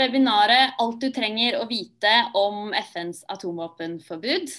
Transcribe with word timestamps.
webinaret 0.00 0.74
'Alt 0.78 1.00
du 1.00 1.10
trenger 1.12 1.60
å 1.60 1.68
vite 1.68 2.12
om 2.34 2.72
FNs 2.72 3.24
atomvåpenforbud'. 3.28 4.50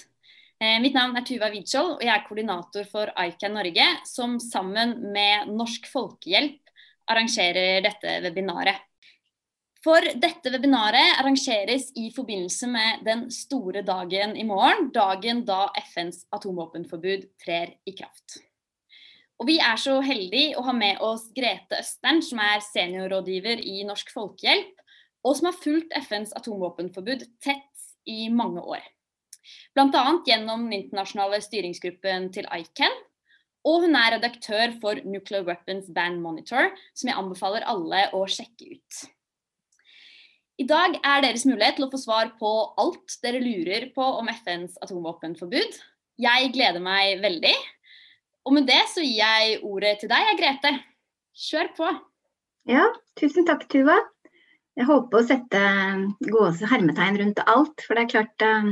Eh, 0.62 0.78
mitt 0.78 0.94
navn 0.94 1.16
er 1.18 1.26
Tuva 1.26 1.50
Widskjold, 1.50 1.96
og 1.96 2.04
jeg 2.06 2.14
er 2.14 2.26
koordinator 2.28 2.84
for 2.86 3.10
ICAN 3.18 3.56
Norge, 3.58 3.86
som 4.06 4.38
sammen 4.38 4.94
med 5.12 5.50
Norsk 5.50 5.88
Folkehjelp 5.90 6.70
arrangerer 7.10 7.82
dette 7.82 8.20
webinaret. 8.22 8.78
For 9.82 9.98
dette 10.22 10.52
webinaret 10.54 11.18
arrangeres 11.18 11.88
i 11.98 12.12
forbindelse 12.14 12.68
med 12.70 13.02
den 13.02 13.24
store 13.34 13.82
dagen 13.82 14.36
i 14.38 14.44
morgen, 14.46 14.92
dagen 14.94 15.42
da 15.48 15.64
FNs 15.80 16.22
atomvåpenforbud 16.30 17.26
trer 17.42 17.74
i 17.82 17.96
kraft. 17.98 18.38
Og 19.42 19.48
vi 19.48 19.56
er 19.58 19.80
så 19.80 19.96
heldige 20.06 20.54
å 20.54 20.62
ha 20.68 20.76
med 20.76 21.02
oss 21.02 21.26
Grete 21.34 21.80
Østern, 21.82 22.22
som 22.22 22.38
er 22.38 22.62
seniorrådgiver 22.62 23.58
i 23.66 23.82
Norsk 23.88 24.14
Folkehjelp, 24.14 24.78
og 25.22 25.38
som 25.38 25.48
har 25.50 25.58
fulgt 25.58 25.94
FNs 26.06 26.34
atomvåpenforbud 26.38 27.24
tett 27.42 27.86
i 28.08 28.26
mange 28.32 28.62
år. 28.62 28.82
Bl.a. 29.74 30.02
gjennom 30.26 30.66
den 30.66 30.76
internasjonale 30.82 31.40
styringsgruppen 31.42 32.30
til 32.34 32.46
ICAN. 32.50 32.94
Og 33.62 33.84
hun 33.84 33.94
er 33.94 34.16
redaktør 34.16 34.72
for 34.82 34.98
Nuclear 35.06 35.44
Weapons 35.46 35.86
Ban 35.94 36.18
Monitor, 36.22 36.72
som 36.98 37.10
jeg 37.10 37.18
anbefaler 37.18 37.66
alle 37.70 38.08
å 38.14 38.24
sjekke 38.26 38.74
ut. 38.74 39.02
I 40.58 40.66
dag 40.68 40.98
er 40.98 41.22
deres 41.24 41.46
mulighet 41.48 41.78
til 41.78 41.86
å 41.86 41.92
få 41.92 42.00
svar 42.02 42.32
på 42.38 42.50
alt 42.82 43.14
dere 43.22 43.40
lurer 43.42 43.88
på 43.94 44.04
om 44.18 44.28
FNs 44.30 44.74
atomvåpenforbud. 44.84 45.78
Jeg 46.22 46.50
gleder 46.54 46.82
meg 46.82 47.22
veldig. 47.22 47.54
Og 48.46 48.56
med 48.58 48.66
det 48.68 48.82
så 48.90 49.02
gir 49.02 49.22
jeg 49.22 49.60
ordet 49.62 49.96
til 50.02 50.10
deg, 50.10 50.34
Grete. 50.38 50.74
Kjør 51.46 51.70
på. 51.78 51.92
Ja, 52.68 52.84
tusen 53.18 53.46
takk, 53.48 53.64
Tuva. 53.70 53.96
Jeg 54.78 54.88
håper 54.88 55.20
å 55.20 55.26
sette 55.26 55.62
gåse 56.32 56.68
hermetegn 56.68 57.18
rundt 57.20 57.42
alt, 57.44 57.82
for 57.84 57.96
det 57.98 58.06
er 58.06 58.12
klart 58.12 58.44
eh, 58.46 58.70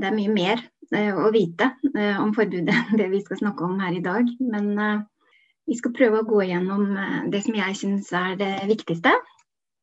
det 0.00 0.10
er 0.10 0.16
mye 0.16 0.32
mer 0.34 0.60
eh, 0.92 1.08
å 1.16 1.30
vite 1.32 1.70
eh, 1.94 2.18
om 2.20 2.34
forbudet 2.36 2.74
enn 2.82 3.00
det 3.00 3.08
vi 3.14 3.22
skal 3.24 3.40
snakke 3.40 3.64
om 3.64 3.78
her 3.80 3.96
i 3.96 4.04
dag. 4.04 4.28
Men 4.44 4.68
vi 5.68 5.76
skal 5.78 5.94
prøve 5.96 6.20
å 6.20 6.28
gå 6.28 6.44
gjennom 6.48 6.92
det 7.32 7.42
som 7.44 7.56
jeg 7.56 7.76
syns 7.80 8.12
er 8.16 8.36
det 8.40 8.52
viktigste. 8.68 9.12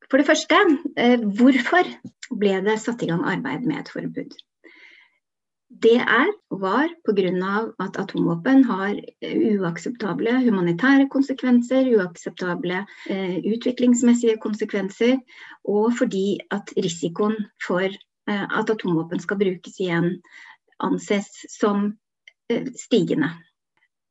For 0.10 0.22
det 0.22 0.28
første, 0.28 0.58
hvorfor 1.38 1.90
ble 2.38 2.58
det 2.66 2.78
satt 2.82 3.02
i 3.06 3.10
gang 3.10 3.26
arbeid 3.26 3.66
med 3.66 3.82
et 3.82 3.92
forbud? 3.94 4.34
Det 5.70 5.98
er, 5.98 6.30
og 6.54 6.62
var 6.62 6.90
pga. 7.06 7.74
at 7.80 7.98
atomvåpen 7.98 8.64
har 8.64 9.00
uakseptable 9.26 10.44
humanitære 10.44 11.10
konsekvenser, 11.10 11.90
uakseptable 11.98 12.86
eh, 13.10 13.38
utviklingsmessige 13.54 14.38
konsekvenser, 14.38 15.18
og 15.66 15.94
fordi 15.98 16.40
at 16.52 16.70
risikoen 16.78 17.36
for 17.68 17.82
eh, 17.82 18.46
at 18.60 18.70
atomvåpen 18.70 19.20
skal 19.20 19.38
brukes 19.38 19.80
igjen, 19.80 20.22
anses 20.80 21.32
som 21.60 21.98
eh, 22.50 22.68
stigende. 22.86 23.30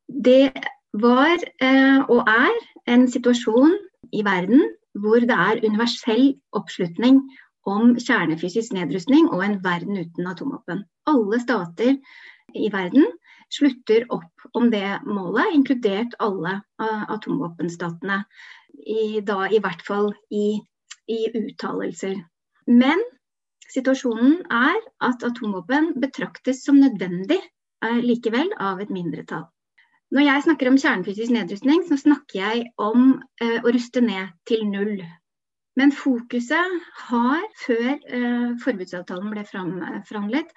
Det 0.09 0.51
var 0.93 1.39
eh, 1.63 2.01
og 2.09 2.27
er 2.29 2.55
en 2.87 3.09
situasjon 3.11 3.79
i 4.13 4.25
verden 4.25 4.63
hvor 4.95 5.23
det 5.23 5.31
er 5.31 5.63
universell 5.67 6.35
oppslutning 6.53 7.23
om 7.69 7.95
kjernefysisk 7.97 8.75
nedrustning 8.77 9.31
og 9.33 9.45
en 9.45 9.59
verden 9.65 9.99
uten 10.01 10.29
atomvåpen. 10.29 10.85
Alle 11.11 11.41
stater 11.43 11.97
i 12.55 12.69
verden 12.73 13.07
slutter 13.53 14.05
opp 14.13 14.47
om 14.59 14.71
det 14.73 15.01
målet, 15.07 15.55
inkludert 15.55 16.17
alle 16.23 16.61
atomvåpenstatene. 16.79 18.23
I, 18.75 19.21
da 19.23 19.47
i 19.49 19.61
hvert 19.63 19.83
fall 19.87 20.11
i, 20.35 20.59
i 21.09 21.21
uttalelser. 21.31 22.17
Men 22.67 23.01
situasjonen 23.71 24.41
er 24.53 24.79
at 25.05 25.25
atomvåpen 25.27 25.93
betraktes 26.03 26.65
som 26.67 26.81
nødvendig 26.83 27.39
eh, 27.39 28.01
likevel 28.03 28.51
av 28.59 28.83
et 28.83 28.91
mindretall. 28.93 29.47
Når 30.15 30.27
jeg 30.27 30.45
snakker 30.47 30.71
om 30.71 30.79
kjernefysisk 30.79 31.33
nedrustning, 31.35 31.85
så 31.89 31.99
snakker 31.99 32.41
jeg 32.41 32.67
om 32.83 33.15
eh, 33.43 33.61
å 33.63 33.73
ruste 33.75 34.03
ned 34.05 34.35
til 34.49 34.67
null. 34.69 34.99
Men 35.79 35.91
fokuset 35.95 36.79
har, 37.09 37.45
før 37.59 37.91
eh, 37.91 38.51
forbudsavtalen 38.63 39.33
ble 39.33 39.43
framforhandlet, 39.49 40.53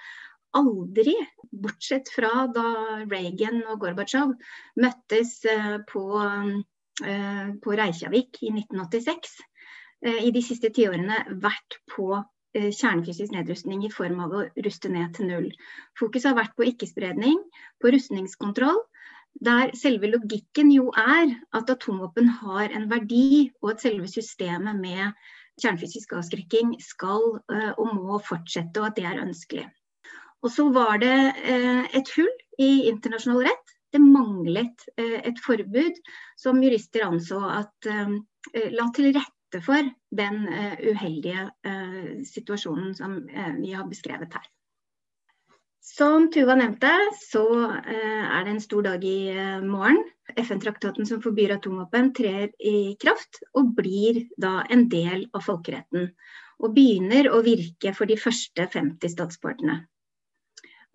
aldri, 0.57 1.15
bortsett 1.51 2.09
fra 2.13 2.45
da 2.53 2.67
Reagan 3.09 3.63
og 3.65 3.81
Gorbatsjov 3.81 4.35
møttes 4.83 5.39
eh, 5.49 5.77
på, 5.89 6.05
eh, 6.21 7.45
på, 7.63 7.75
Reykjavik 7.81 8.41
i 8.45 8.51
1986, 8.53 9.37
eh, 10.05 10.21
i 10.29 10.33
de 10.35 10.43
siste 10.45 10.71
tiårene 10.73 11.23
vært 11.41 11.79
på 11.95 12.11
eh, 12.19 12.69
kjernefysisk 12.69 13.33
nedrustning 13.33 13.87
i 13.87 13.93
form 13.93 14.21
av 14.27 14.37
å 14.37 14.45
ruste 14.67 14.93
ned 14.93 15.17
til 15.17 15.31
null. 15.31 15.49
Fokuset 15.99 16.29
har 16.31 16.39
vært 16.43 16.57
på 16.57 16.69
ikke-spredning, 16.69 17.41
på 17.81 17.93
rustningskontroll 17.93 18.85
der 19.43 19.73
selve 19.77 20.09
logikken 20.09 20.71
jo 20.73 20.89
er 20.97 21.33
at 21.55 21.69
atomvåpen 21.69 22.29
har 22.41 22.73
en 22.73 22.87
verdi, 22.89 23.51
og 23.61 23.75
at 23.75 23.83
selve 23.85 24.09
systemet 24.09 24.79
med 24.79 25.13
kjernefysisk 25.61 26.13
avskrekking 26.17 26.75
skal 26.83 27.37
uh, 27.37 27.71
og 27.77 27.93
må 27.97 28.19
fortsette, 28.25 28.81
og 28.81 28.91
at 28.91 28.99
det 28.99 29.07
er 29.09 29.23
ønskelig. 29.23 29.65
Og 30.45 30.53
så 30.53 30.67
var 30.73 31.01
det 31.01 31.15
uh, 31.37 31.85
et 31.97 32.13
hull 32.17 32.33
i 32.61 32.87
internasjonal 32.91 33.47
rett. 33.49 33.73
Det 33.93 34.03
manglet 34.03 34.85
uh, 34.99 35.19
et 35.23 35.39
forbud 35.41 36.01
som 36.39 36.61
jurister 36.63 37.07
anså 37.07 37.41
at 37.49 37.89
la 38.53 38.85
til 38.95 39.11
rette 39.15 39.59
for 39.63 39.89
den 40.15 40.45
uheldige 40.47 41.47
situasjonen 42.27 42.93
som 42.95 43.17
vi 43.59 43.73
har 43.75 43.87
beskrevet 43.89 44.35
her. 44.37 44.45
Som 45.87 46.25
Tuva 46.31 46.55
nevnte, 46.59 46.89
så 47.15 47.41
eh, 47.63 48.23
er 48.27 48.43
det 48.43 48.51
en 48.51 48.63
stor 48.63 48.83
dag 48.89 49.03
i 49.07 49.29
eh, 49.31 49.61
morgen. 49.63 50.01
FN-traktaten 50.35 51.07
som 51.07 51.21
forbyr 51.23 51.53
atomvåpen 51.55 52.09
trer 52.17 52.49
i 52.59 52.97
kraft 52.99 53.39
og 53.55 53.69
blir 53.77 54.19
da 54.35 54.65
en 54.73 54.83
del 54.91 55.23
av 55.31 55.45
folkeretten. 55.45 56.09
Og 56.59 56.73
begynner 56.75 57.29
å 57.31 57.39
virke 57.45 57.93
for 57.95 58.09
de 58.09 58.17
første 58.19 58.65
50 58.73 59.13
statspartene. 59.13 59.77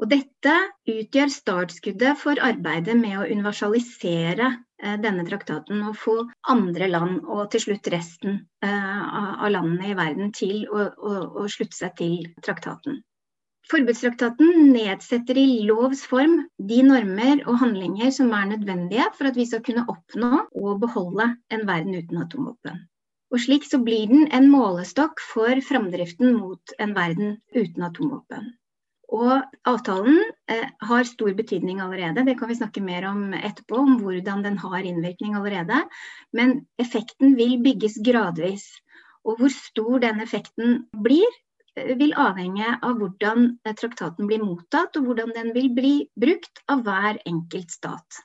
Og 0.02 0.10
dette 0.10 0.56
utgjør 0.92 1.32
startskuddet 1.32 2.20
for 2.20 2.42
arbeidet 2.44 2.98
med 2.98 3.16
å 3.16 3.28
universalisere 3.30 4.50
eh, 4.50 4.98
denne 5.00 5.24
traktaten 5.30 5.86
og 5.88 5.96
få 6.02 6.18
andre 6.52 6.90
land, 6.92 7.22
og 7.24 7.48
til 7.54 7.64
slutt 7.64 7.88
resten 7.96 8.42
av 8.60 9.48
landene 9.56 9.94
i 9.94 9.96
verden, 9.96 10.36
til 10.36 10.68
å, 10.68 10.84
å, 10.92 11.16
å 11.40 11.48
slutte 11.48 11.80
seg 11.80 11.96
til 12.02 12.28
traktaten. 12.44 13.00
Forbudstraktaten 13.70 14.72
nedsetter 14.74 15.38
i 15.38 15.62
lovs 15.68 16.02
form 16.10 16.40
de 16.70 16.80
normer 16.86 17.44
og 17.46 17.60
handlinger 17.60 18.10
som 18.14 18.32
er 18.34 18.48
nødvendige 18.54 19.04
for 19.18 19.30
at 19.30 19.38
vi 19.38 19.46
skal 19.48 19.62
kunne 19.66 19.84
oppnå 19.92 20.32
og 20.50 20.80
beholde 20.82 21.28
en 21.54 21.62
verden 21.68 21.94
uten 22.00 22.24
atomvåpen. 22.24 22.80
Og 23.32 23.40
Slik 23.40 23.64
så 23.64 23.78
blir 23.80 24.10
den 24.10 24.26
en 24.36 24.50
målestokk 24.52 25.22
for 25.24 25.62
framdriften 25.64 26.34
mot 26.36 26.74
en 26.82 26.96
verden 26.96 27.38
uten 27.54 27.86
atomvåpen. 27.86 28.50
Og 29.12 29.44
avtalen 29.68 30.18
eh, 30.48 30.68
har 30.88 31.04
stor 31.08 31.32
betydning 31.36 31.80
allerede, 31.84 32.24
det 32.24 32.38
kan 32.40 32.48
vi 32.48 32.56
snakke 32.56 32.82
mer 32.84 33.04
om 33.10 33.34
etterpå, 33.36 33.76
om 33.76 33.98
hvordan 34.00 34.44
den 34.44 34.56
har 34.60 34.88
innvirkning 34.88 35.36
allerede. 35.36 35.82
Men 36.32 36.62
effekten 36.80 37.36
vil 37.36 37.58
bygges 37.64 37.98
gradvis. 38.04 38.66
Og 39.24 39.38
hvor 39.38 39.52
stor 39.54 40.00
den 40.02 40.20
effekten 40.24 40.86
blir, 41.04 41.28
vil 41.76 42.12
avhenge 42.20 42.74
av 42.84 42.98
hvordan 43.00 43.54
traktaten 43.64 44.28
blir 44.28 44.42
mottatt, 44.44 44.96
og 44.98 45.08
hvordan 45.08 45.32
den 45.36 45.52
vil 45.56 45.70
bli 45.74 45.94
brukt 46.20 46.60
av 46.72 46.84
hver 46.86 47.20
enkelt 47.28 47.72
stat. 47.72 48.20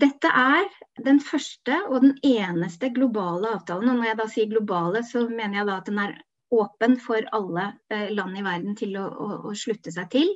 Dette 0.00 0.30
er 0.32 0.64
den 1.04 1.20
første 1.20 1.76
og 1.90 2.00
den 2.06 2.14
eneste 2.24 2.88
globale 2.94 3.50
avtalen. 3.58 3.90
Og 3.90 3.98
når 3.98 4.10
jeg 4.10 4.18
da 4.20 4.26
sier 4.32 4.50
globale, 4.52 5.02
så 5.04 5.26
mener 5.28 5.60
jeg 5.60 5.68
da 5.68 5.76
at 5.80 5.90
den 5.90 6.00
er 6.00 6.16
åpen 6.50 6.96
for 7.02 7.26
alle 7.36 7.66
eh, 7.92 8.08
land 8.14 8.38
i 8.38 8.44
verden 8.46 8.78
til 8.78 8.96
å, 8.98 9.06
å, 9.10 9.28
å 9.50 9.54
slutte 9.54 9.92
seg 9.94 10.08
til. 10.14 10.32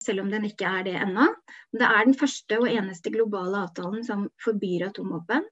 Selv 0.00 0.24
om 0.24 0.32
den 0.32 0.48
ikke 0.48 0.66
er 0.66 0.84
det 0.88 0.96
ennå. 0.96 1.28
Det 1.76 1.86
er 1.86 2.08
den 2.08 2.16
første 2.18 2.58
og 2.58 2.68
eneste 2.72 3.12
globale 3.14 3.66
avtalen 3.68 4.02
som 4.06 4.26
forbyr 4.42 4.88
atomvåpen 4.88 5.46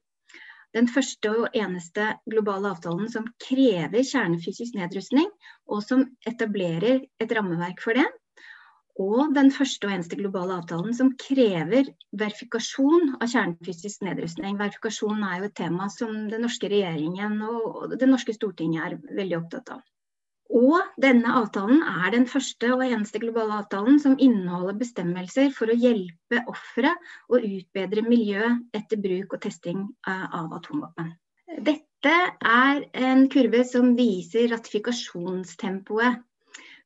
den 0.77 0.87
første 0.91 1.31
og 1.33 1.57
eneste 1.57 2.05
globale 2.29 2.71
avtalen 2.75 3.09
som 3.11 3.27
krever 3.41 4.05
kjernefysisk 4.05 4.77
nedrustning, 4.77 5.29
og 5.69 5.83
som 5.85 6.05
etablerer 6.29 7.05
et 7.23 7.35
rammeverk 7.35 7.81
for 7.83 7.97
det. 7.97 8.05
Og 8.99 9.31
den 9.35 9.47
første 9.55 9.87
og 9.87 9.93
eneste 9.95 10.17
globale 10.19 10.57
avtalen 10.59 10.95
som 10.95 11.13
krever 11.21 11.87
verifikasjon 12.19 13.15
av 13.15 13.29
kjernefysisk 13.31 14.03
nedrustning. 14.03 14.57
Verifikasjon 14.59 15.23
er 15.23 15.37
jo 15.39 15.47
et 15.47 15.55
tema 15.55 15.87
som 15.93 16.25
den 16.31 16.43
norske 16.43 16.67
regjeringen 16.71 17.39
og 17.47 17.95
det 17.95 18.09
norske 18.11 18.35
Stortinget 18.35 18.89
er 18.89 19.15
veldig 19.21 19.39
opptatt 19.39 19.71
av. 19.77 19.85
Og 20.49 20.81
denne 20.97 21.29
avtalen 21.37 21.83
er 21.85 22.09
den 22.15 22.25
første 22.29 22.71
og 22.73 22.81
eneste 22.81 23.21
globale 23.21 23.59
avtalen 23.61 23.99
som 24.01 24.15
inneholder 24.17 24.79
bestemmelser 24.79 25.51
for 25.53 25.69
å 25.69 25.77
hjelpe 25.77 26.41
ofre 26.49 26.95
og 27.29 27.45
utbedre 27.45 28.01
miljø 28.05 28.47
etter 28.73 28.97
bruk 29.01 29.35
og 29.37 29.43
testing 29.43 29.83
eh, 30.09 30.25
av 30.25 30.49
atomvåpen. 30.57 31.11
Dette 31.69 32.15
er 32.45 32.81
en 32.97 33.27
kurve 33.29 33.61
som 33.65 33.93
viser 33.97 34.49
ratifikasjonstempoet. 34.53 36.17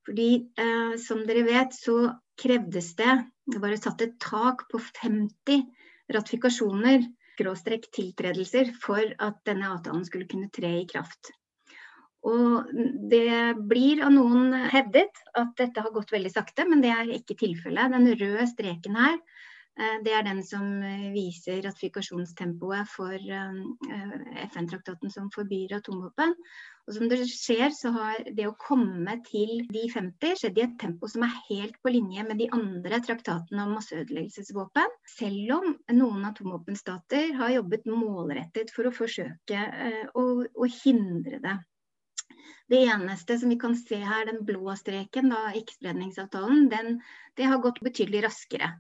Fordi 0.04 0.30
eh, 0.60 0.96
som 1.00 1.22
dere 1.28 1.46
vet, 1.48 1.72
så 1.76 2.12
krevdes 2.40 2.96
det 3.00 3.14
Det 3.48 3.60
var 3.64 3.76
satt 3.80 4.02
et 4.04 4.18
tak 4.24 4.66
på 4.72 4.80
50 4.80 5.64
ratifikasjoner, 6.12 7.04
tiltredelser, 7.40 8.74
for 8.80 9.04
at 9.20 9.40
denne 9.48 9.72
avtalen 9.72 10.04
skulle 10.08 10.28
kunne 10.32 10.52
tre 10.54 10.70
i 10.82 10.86
kraft. 10.88 11.32
Og 12.24 12.70
det 13.12 13.56
blir 13.68 14.04
av 14.06 14.14
noen 14.16 14.54
hevdet 14.72 15.24
at 15.36 15.56
dette 15.60 15.84
har 15.84 15.92
gått 15.96 16.14
veldig 16.14 16.32
sakte, 16.32 16.64
men 16.70 16.84
det 16.84 16.94
er 16.94 17.16
ikke 17.18 17.36
tilfellet. 17.40 17.92
Den 17.92 18.14
røde 18.16 18.48
streken 18.48 18.96
her 18.96 19.18
Eh, 19.74 19.96
det 20.06 20.12
er 20.14 20.26
den 20.26 20.44
som 20.46 20.66
eh, 20.86 21.08
viser 21.16 21.64
ratifikasjonstempoet 21.66 22.90
for 22.92 23.16
eh, 23.18 23.56
FN-traktaten 24.46 25.10
som 25.14 25.32
forbyr 25.34 25.74
atomvåpen. 25.80 26.36
Og 26.84 26.98
som 26.98 27.10
dere 27.10 27.26
ser, 27.30 27.72
så 27.74 27.94
har 27.96 28.22
det 28.38 28.46
å 28.50 28.58
komme 28.60 29.16
til 29.26 29.64
de 29.74 29.88
50 29.90 30.38
skjedd 30.42 30.60
i 30.60 30.66
et 30.68 30.78
tempo 30.82 31.10
som 31.10 31.26
er 31.26 31.34
helt 31.48 31.80
på 31.82 31.94
linje 31.96 32.26
med 32.28 32.44
de 32.44 32.50
andre 32.54 33.00
traktatene 33.08 33.66
om 33.66 33.74
masseødeleggelsesvåpen. 33.80 34.98
Selv 35.16 35.56
om 35.58 35.70
noen 35.96 36.28
atomvåpenstater 36.30 37.34
har 37.40 37.56
jobbet 37.56 37.88
målrettet 37.90 38.74
for 38.76 38.92
å 38.92 38.94
forsøke 38.94 39.64
å, 40.12 40.28
å 40.44 40.74
hindre 40.84 41.40
det. 41.42 41.56
Det 42.74 42.80
eneste 42.90 43.38
som 43.38 43.52
vi 43.54 43.60
kan 43.62 43.76
se 43.78 44.00
her, 44.02 44.26
den 44.26 44.42
blå 44.48 44.74
streken, 44.80 45.30
da, 45.30 45.52
ikke-spredningsavtalen, 45.60 46.72
det 47.38 47.46
har 47.46 47.62
gått 47.62 47.84
betydelig 47.86 48.24
raskere. 48.26 48.72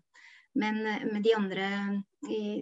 Men 0.57 0.81
eh, 0.87 1.05
med 1.05 1.27
andre, 1.37 1.67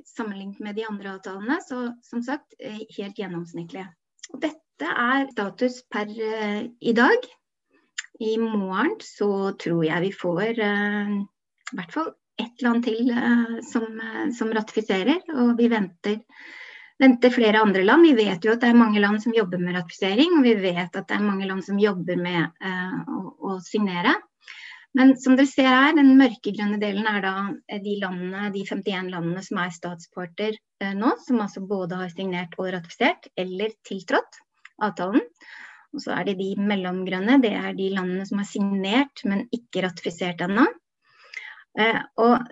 sammenlignet 0.07 0.59
med 0.59 0.75
de 0.75 0.85
andre 0.87 1.15
avtalene, 1.15 1.59
så 1.63 1.93
som 2.03 2.23
sagt 2.23 2.55
eh, 2.59 2.83
helt 2.97 3.19
gjennomsnittlige. 3.19 3.87
Og 4.31 4.41
dette 4.43 4.87
er 4.87 5.27
status 5.31 5.81
per 5.91 6.09
uh, 6.09 6.63
i 6.79 6.93
dag. 6.97 7.27
I 8.21 8.37
morgen 8.41 8.95
så 9.03 9.51
tror 9.59 9.83
jeg 9.85 10.07
vi 10.07 10.11
får 10.15 10.61
uh, 10.61 11.11
i 11.19 11.77
hvert 11.77 11.93
fall 11.93 12.11
ett 12.41 12.63
land 12.65 12.85
til 12.87 13.11
uh, 13.11 13.59
som, 13.67 13.87
som, 14.37 14.53
ratifiserer. 14.55 15.19
Og 15.35 15.53
vi 15.59 15.67
venter, 15.71 16.21
venter, 17.01 17.33
flere 17.33 17.61
andre 17.65 17.83
land. 17.83 18.05
Vi 18.07 18.15
vet 18.17 18.45
jo 18.45 18.53
at 18.53 18.63
det 18.63 18.71
er 18.71 18.77
mange 18.77 19.01
land 19.01 19.21
som 19.23 19.35
jobber 19.35 19.61
med 19.61 19.75
ratifisering, 19.79 20.37
og 20.37 20.45
vi 20.45 20.57
vet 20.61 20.95
at 20.95 21.07
det 21.09 21.17
er 21.17 21.25
mange 21.25 21.47
land 21.49 21.65
som 21.65 21.79
jobber 21.81 22.19
med 22.21 22.61
å, 22.61 23.21
å 23.51 23.57
signere. 23.65 24.15
Men 24.97 25.13
som 25.19 25.37
dere 25.39 25.47
ser 25.47 25.69
her, 25.71 25.93
den 25.95 26.17
mørkegrønne 26.19 26.79
delen 26.81 27.07
er 27.07 27.23
da 27.23 27.33
eh, 27.71 27.79
de 27.83 27.95
landene, 28.01 28.49
de 28.51 28.65
51 28.67 29.11
landene 29.13 29.43
som 29.45 29.61
er 29.63 29.73
statsparter 29.75 30.57
eh, 30.83 30.93
nå, 30.97 31.13
som 31.23 31.39
altså 31.43 31.63
både 31.67 31.99
har 32.01 32.11
signert 32.11 32.57
og 32.59 32.73
ratifisert 32.75 33.29
eller 33.39 33.71
tiltrådt 33.87 34.41
avtalen. 34.83 35.23
Og 35.95 36.03
så 36.03 36.15
er 36.15 36.27
det 36.27 36.37
de 36.39 36.53
mellomgrønne, 36.59 37.39
det 37.43 37.53
er 37.55 37.71
de 37.75 37.87
landene 37.95 38.27
som 38.27 38.39
har 38.39 38.47
signert, 38.47 39.23
men 39.27 39.45
ikke 39.55 39.85
ratifisert 39.87 40.43
ennå. 40.43 40.67
Eh, 41.79 41.99
og 42.19 42.47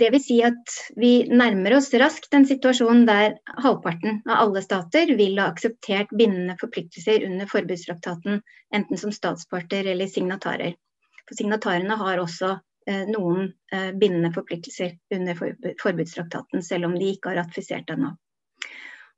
det 0.00 0.10
vil 0.12 0.22
si 0.22 0.36
at 0.44 0.74
vi 1.00 1.12
nærmer 1.32 1.78
oss 1.78 1.88
raskt 1.96 2.34
en 2.36 2.44
situasjon 2.48 3.06
der 3.08 3.38
halvparten 3.64 4.20
av 4.28 4.42
alle 4.44 4.62
stater 4.64 5.14
vil 5.16 5.40
ha 5.40 5.48
akseptert 5.52 6.12
bindende 6.12 6.58
forpliktelser 6.60 7.24
under 7.28 7.48
forbudstraktaten, 7.48 8.42
enten 8.74 9.00
som 9.00 9.14
statsparter 9.16 9.88
eller 9.94 10.10
signatarer. 10.12 10.76
For 11.24 11.38
signatarene 11.38 11.96
har 12.02 12.20
også 12.20 12.52
eh, 12.90 13.06
noen 13.08 13.52
eh, 13.72 13.90
bindende 13.96 14.32
forpliktelser 14.36 14.98
under 15.16 15.40
forbudstraktaten, 15.80 16.64
selv 16.66 16.90
om 16.90 16.98
de 17.00 17.14
ikke 17.14 17.32
har 17.32 17.40
ratifisert 17.44 17.92
ennå. 17.94 18.12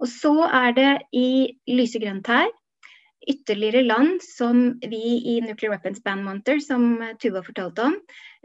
Og 0.02 0.10
så 0.10 0.34
er 0.48 0.72
det 0.74 0.90
i 1.14 1.28
lysegrønt 1.70 2.30
her 2.30 2.50
ytterligere 3.28 3.82
land 3.82 4.22
som 4.22 4.80
vi 4.80 5.02
i 5.32 5.40
Nuclear 5.40 5.72
Weapons 5.72 6.02
Band 6.02 6.24
Monter, 6.24 6.58
som 6.58 7.14
Tuva 7.22 7.42
fortalte 7.42 7.82
om, 7.82 7.96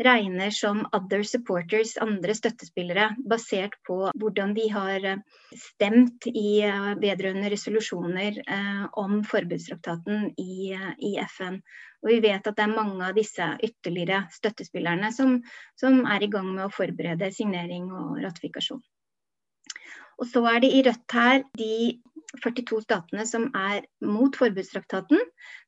regner 0.04 0.52
som 0.52 0.84
other 0.94 1.24
supporters, 1.24 1.96
andre 1.98 2.36
støttespillere, 2.38 3.10
basert 3.30 3.78
på 3.88 4.00
hvordan 4.16 4.54
de 4.58 4.68
har 4.74 5.06
eh, 5.06 5.24
stemt 5.58 6.28
i 6.30 6.62
vedrørende 7.02 7.50
resolusjoner 7.54 8.42
eh, 8.46 8.84
om 9.02 9.24
forbudstraktaten 9.26 10.30
i, 10.38 10.74
i 11.00 11.16
FN. 11.26 11.62
Og 12.04 12.12
vi 12.14 12.20
vet 12.28 12.46
at 12.46 12.58
det 12.58 12.68
er 12.68 12.76
mange 12.76 13.02
av 13.08 13.18
disse 13.18 13.48
ytterligere 13.64 14.26
støttespillerne 14.36 15.10
som, 15.16 15.40
som 15.80 16.04
er 16.06 16.24
i 16.24 16.32
gang 16.32 16.54
med 16.54 16.68
å 16.68 16.74
forberede 16.74 17.34
signering 17.34 17.90
og 17.90 18.22
ratifikasjon. 18.22 18.84
Og 20.18 20.30
så 20.30 20.44
er 20.50 20.62
det 20.64 20.74
i 20.74 20.84
rødt 20.86 21.14
her 21.14 21.44
de 21.60 21.74
42 22.44 22.82
statene 22.84 23.26
som 23.30 23.48
er 23.56 23.86
mot 24.02 24.36
forbudstraktaten. 24.36 25.22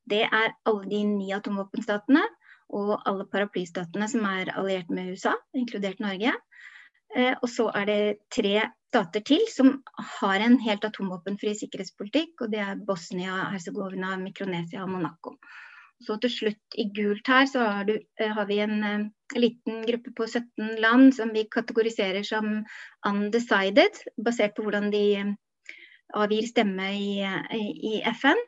Det 0.10 0.24
er 0.26 0.56
alle 0.70 0.90
de 0.90 1.04
ni 1.08 1.32
atomvåpenstatene 1.36 2.24
og 2.76 2.98
alle 3.10 3.26
paraplystatene 3.30 4.08
som 4.10 4.26
er 4.30 4.52
alliert 4.58 4.90
med 4.94 5.14
USA, 5.14 5.34
inkludert 5.58 6.02
Norge. 6.04 6.34
Eh, 7.16 7.34
og 7.42 7.50
så 7.50 7.70
er 7.74 7.88
det 7.90 8.02
tre 8.34 8.68
stater 8.90 9.24
til 9.26 9.42
som 9.50 9.80
har 10.20 10.44
en 10.46 10.60
helt 10.62 10.86
atomvåpenfri 10.86 11.56
sikkerhetspolitikk, 11.58 12.36
og 12.42 12.54
det 12.54 12.62
er 12.66 12.84
Bosnia, 12.86 13.50
Herzegovina, 13.54 14.16
Mikronesia 14.22 14.84
og 14.86 14.94
Monaco. 14.94 15.36
Så 16.06 16.16
til 16.24 16.32
slutt 16.32 16.78
i 16.80 16.86
gult 16.96 17.28
her 17.28 17.48
så 17.50 17.66
har, 17.66 17.88
du, 17.88 17.98
eh, 18.20 18.32
har 18.32 18.48
vi 18.48 18.60
en 18.64 18.78
uh, 18.84 19.08
liten 19.36 19.82
gruppe 19.88 20.14
på 20.16 20.28
17 20.30 20.78
land 20.80 21.12
som 21.18 21.34
vi 21.36 21.44
kategoriserer 21.52 22.24
som 22.24 22.62
undecided, 23.08 24.00
basert 24.16 24.56
på 24.56 24.64
hvordan 24.64 24.88
de 24.94 25.04
uh, 25.26 25.34
avgir 26.24 26.48
stemme 26.48 26.88
i, 26.96 27.20
i, 27.58 27.66
i, 27.92 27.94
FN. 28.16 28.40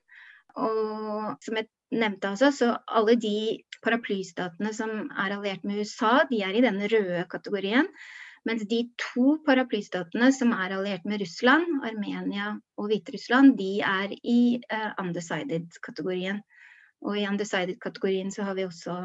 Og 0.64 1.44
som 1.44 1.60
jeg 1.60 1.68
nevnte 1.92 2.32
også, 2.32 2.54
så 2.56 2.72
alle 2.88 3.18
de 3.20 3.36
paraplystatene 3.84 4.72
som 4.76 5.12
er 5.12 5.36
alliert 5.36 5.68
med 5.68 5.84
USA, 5.84 6.22
de 6.32 6.42
er 6.48 6.56
i 6.56 6.64
denne 6.64 6.88
røde 6.92 7.26
kategorien. 7.32 7.90
Mens 8.48 8.64
de 8.66 8.86
to 8.98 9.36
paraplystatene 9.46 10.32
som 10.34 10.56
er 10.56 10.74
alliert 10.78 11.04
med 11.06 11.22
Russland, 11.22 11.84
Armenia 11.86 12.56
og 12.80 12.90
Hviterussland, 12.90 13.54
de 13.60 13.74
er 13.86 14.16
i 14.24 14.42
uh, 14.72 14.90
undecided-kategorien. 15.04 16.42
Og 17.02 17.18
i 17.18 17.28
undecided-kategorien 17.28 18.32
så 18.34 18.46
har 18.48 18.58
vi 18.58 18.66
også 18.68 18.98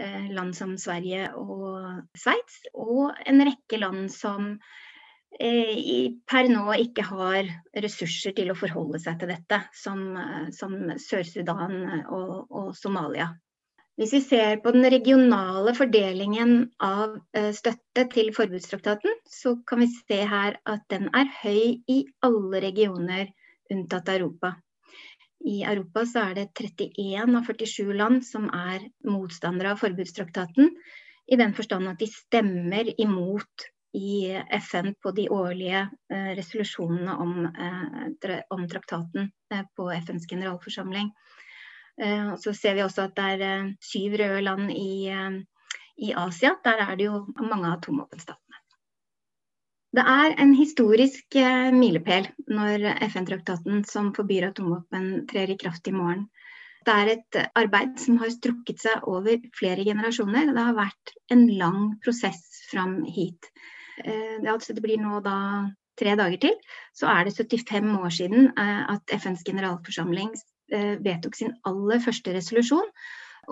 eh, 0.00 0.30
land 0.34 0.54
som 0.56 0.74
Sverige 0.80 1.28
og 1.38 2.02
Sveits, 2.18 2.62
og 2.74 3.12
en 3.26 3.44
rekke 3.46 3.78
land 3.78 4.08
som 4.12 4.56
eh, 5.40 6.10
per 6.28 6.50
nå 6.50 6.66
ikke 6.82 7.06
har 7.06 7.48
ressurser 7.84 8.34
til 8.36 8.52
å 8.52 8.58
forholde 8.58 9.00
seg 9.02 9.20
til 9.20 9.32
dette, 9.34 9.62
som, 9.78 10.04
eh, 10.18 10.50
som 10.56 10.76
Sør-Sudan 10.98 11.78
og, 12.08 12.34
og, 12.50 12.74
Somalia. 12.78 13.32
Hvis 14.00 14.14
vi 14.16 14.22
ser 14.24 14.60
på 14.64 14.72
den 14.72 14.88
regionale 14.88 15.74
fordelingen 15.76 16.72
av 16.82 17.18
eh, 17.36 17.50
støtte 17.54 18.06
til 18.14 18.32
forbudstraktaten, 18.34 19.20
så 19.28 19.54
kan 19.68 19.84
vi 19.84 19.90
se 19.92 20.22
her 20.26 20.56
at 20.64 20.86
den 20.90 21.10
er 21.14 21.28
høy 21.42 21.78
i 21.92 22.02
alle 22.24 22.62
regioner 22.64 23.28
unntatt 23.72 24.08
Europa. 24.14 24.54
I 25.44 25.62
Europa 25.66 26.04
så 26.06 26.26
er 26.30 26.34
det 26.38 26.48
31 26.54 27.36
av 27.38 27.46
47 27.48 27.92
land 27.98 28.24
som 28.26 28.48
er 28.54 28.84
motstandere 29.08 29.74
av 29.74 29.80
forbudstraktaten, 29.82 30.70
i 31.32 31.38
den 31.38 31.54
forstand 31.54 31.88
at 31.88 32.00
de 32.02 32.08
stemmer 32.10 32.88
imot 33.00 33.66
i 33.96 34.32
FN 34.56 34.94
på 35.02 35.12
de 35.16 35.28
årlige 35.30 35.82
eh, 36.12 36.30
resolusjonene 36.38 37.14
om, 37.20 37.46
eh, 37.46 38.38
om 38.50 38.64
traktaten 38.68 39.28
eh, 39.52 39.64
på 39.76 39.90
FNs 39.92 40.26
generalforsamling. 40.30 41.10
Eh, 42.02 42.36
så 42.36 42.54
ser 42.54 42.74
vi 42.74 42.84
også 42.84 43.06
at 43.08 43.16
det 43.18 43.28
er 43.34 43.44
eh, 43.48 43.72
syv 43.84 44.16
røde 44.20 44.40
land 44.46 44.72
i, 44.72 45.08
eh, 45.12 45.36
i 46.08 46.14
Asia. 46.16 46.56
Der 46.64 46.86
er 46.86 46.96
det 46.96 47.10
jo 47.10 47.26
mange 47.36 47.68
atomvåpenstater. 47.72 48.51
Det 49.92 50.02
er 50.08 50.32
en 50.40 50.54
historisk 50.56 51.36
eh, 51.36 51.68
milepæl 51.76 52.30
når 52.48 52.84
FN-traktaten 53.10 53.82
som 53.84 54.08
forbyr 54.16 54.46
atomvåpen 54.48 55.26
trer 55.28 55.52
i 55.52 55.56
kraft 55.60 55.90
i 55.90 55.92
morgen. 55.92 56.30
Det 56.86 56.94
er 56.94 57.10
et 57.12 57.38
arbeid 57.60 57.98
som 58.00 58.16
har 58.22 58.32
strukket 58.32 58.80
seg 58.80 59.04
over 59.06 59.36
flere 59.58 59.84
generasjoner. 59.84 60.48
Det 60.48 60.64
har 60.64 60.78
vært 60.78 61.12
en 61.36 61.44
lang 61.60 61.82
prosess 62.04 62.40
fram 62.70 63.02
hit. 63.04 63.50
Eh, 64.00 64.40
det, 64.40 64.48
altså, 64.54 64.72
blir 64.80 64.96
nå 65.02 65.20
da 65.26 65.36
tre 66.00 66.16
dager 66.16 66.40
til, 66.46 66.56
så 66.96 67.12
er 67.12 67.28
det 67.28 67.36
75 67.36 67.92
år 68.00 68.16
siden 68.16 68.48
eh, 68.56 68.82
at 68.96 69.16
FNs 69.20 69.44
generalforsamling 69.44 70.32
vedtok 71.04 71.34
sin 71.36 71.50
aller 71.68 72.00
første 72.00 72.32
resolusjon, 72.32 72.86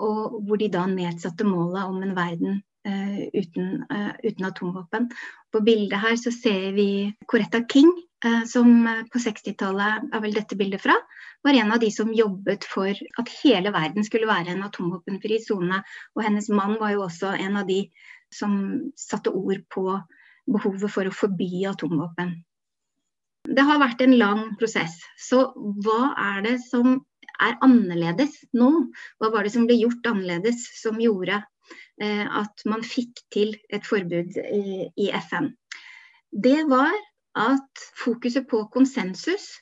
og 0.01 0.39
hvor 0.47 0.57
de 0.57 0.71
da 0.73 0.87
nedsatte 0.89 1.45
målet 1.45 1.83
om 1.85 1.99
en 2.01 2.15
verden 2.17 2.63
uten, 2.85 3.83
uh, 3.91 4.13
uten, 4.23 4.45
atomvåpen. 4.47 5.09
På 5.51 5.61
bildet 5.65 5.99
her 6.01 6.15
så 6.17 6.31
ser 6.33 6.71
vi 6.77 6.87
Coretta 7.29 7.61
King, 7.69 7.91
uh, 8.25 8.43
som 8.49 8.87
på 9.11 9.21
60-tallet 9.21 10.13
er 10.13 10.23
vel 10.23 10.33
dette 10.35 10.57
bildet 10.59 10.81
fra, 10.81 10.95
var 11.43 11.57
en 11.57 11.73
av 11.75 11.81
de 11.81 11.91
som 11.93 12.13
jobbet 12.13 12.65
for 12.69 12.89
at 12.91 13.35
hele 13.41 13.73
verden 13.73 14.05
skulle 14.05 14.29
være 14.29 14.53
en 14.53 14.65
atomvåpenfri 14.67 15.41
sone. 15.45 15.81
Og 16.15 16.25
hennes 16.25 16.49
mann 16.53 16.77
var 16.81 16.95
jo 16.95 17.05
også 17.07 17.33
en 17.37 17.61
av 17.61 17.69
de 17.69 17.83
som 18.33 18.55
satte 18.97 19.33
ord 19.33 19.61
på 19.73 19.85
behovet 20.51 20.91
for 20.93 21.07
å 21.07 21.13
forby 21.13 21.65
atomvåpen. 21.69 22.35
Det 23.49 23.63
har 23.65 23.81
vært 23.81 24.03
en 24.05 24.17
lang 24.19 24.43
prosess. 24.59 24.99
Så 25.17 25.47
hva 25.55 26.13
er 26.13 26.43
det 26.45 26.57
som 26.67 26.99
er 27.41 27.57
annerledes 27.65 28.37
nå? 28.53 28.69
Hva 29.17 29.31
var 29.33 29.45
det 29.45 29.53
som 29.55 29.65
ble 29.69 29.79
gjort 29.81 30.05
annerledes 30.11 30.61
som 30.77 30.99
gjorde 31.01 31.39
eh, 31.41 31.47
at 32.01 32.63
man 32.65 32.81
fikk 32.85 33.19
til 33.33 33.55
et 33.69 33.85
forbud 33.85 34.37
i, 34.41 35.09
FN? 35.29 35.51
Det 36.31 36.63
var 36.69 36.93
at 37.37 37.83
fokuset 37.95 38.47
på 38.49 38.65
konsensus, 38.73 39.59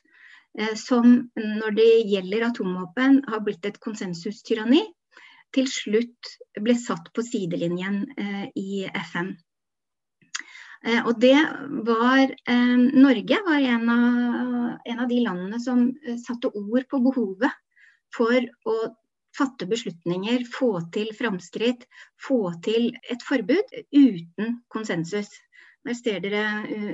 eh, 0.58 0.74
som 0.74 1.30
når 1.36 1.76
det 1.76 1.90
gjelder 2.10 2.48
atomvåpen 2.48 3.22
har 3.28 3.44
blitt 3.46 3.66
et 3.66 3.80
konsensustyranni, 3.82 4.82
til 5.54 5.66
slutt 5.66 6.34
ble 6.62 6.76
satt 6.78 7.10
på 7.14 7.24
sidelinjen 7.26 8.04
eh, 8.18 8.44
i 8.54 8.84
FN. 9.10 9.34
Eh, 10.86 11.02
og 11.04 11.18
det 11.20 11.36
var 11.86 12.22
eh, 12.24 12.76
Norge 12.78 13.40
var 13.46 13.66
en 13.74 13.90
av, 13.92 14.78
en 14.86 15.02
av 15.02 15.10
de 15.10 15.18
landene 15.26 15.60
som 15.60 15.90
eh, 16.06 16.16
satte 16.22 16.52
ord 16.54 16.86
på 16.88 17.02
behovet 17.04 17.52
for 18.14 18.46
å 18.64 18.76
fatte 19.36 19.66
beslutninger, 19.70 20.44
få 20.52 20.72
til 20.94 21.12
framskritt, 21.16 21.86
få 22.20 22.52
til 22.64 22.90
et 23.10 23.22
forbud 23.26 23.76
uten 23.92 24.60
konsensus. 24.72 25.30
Der 25.86 25.96
ser 25.96 26.20
dere 26.20 26.44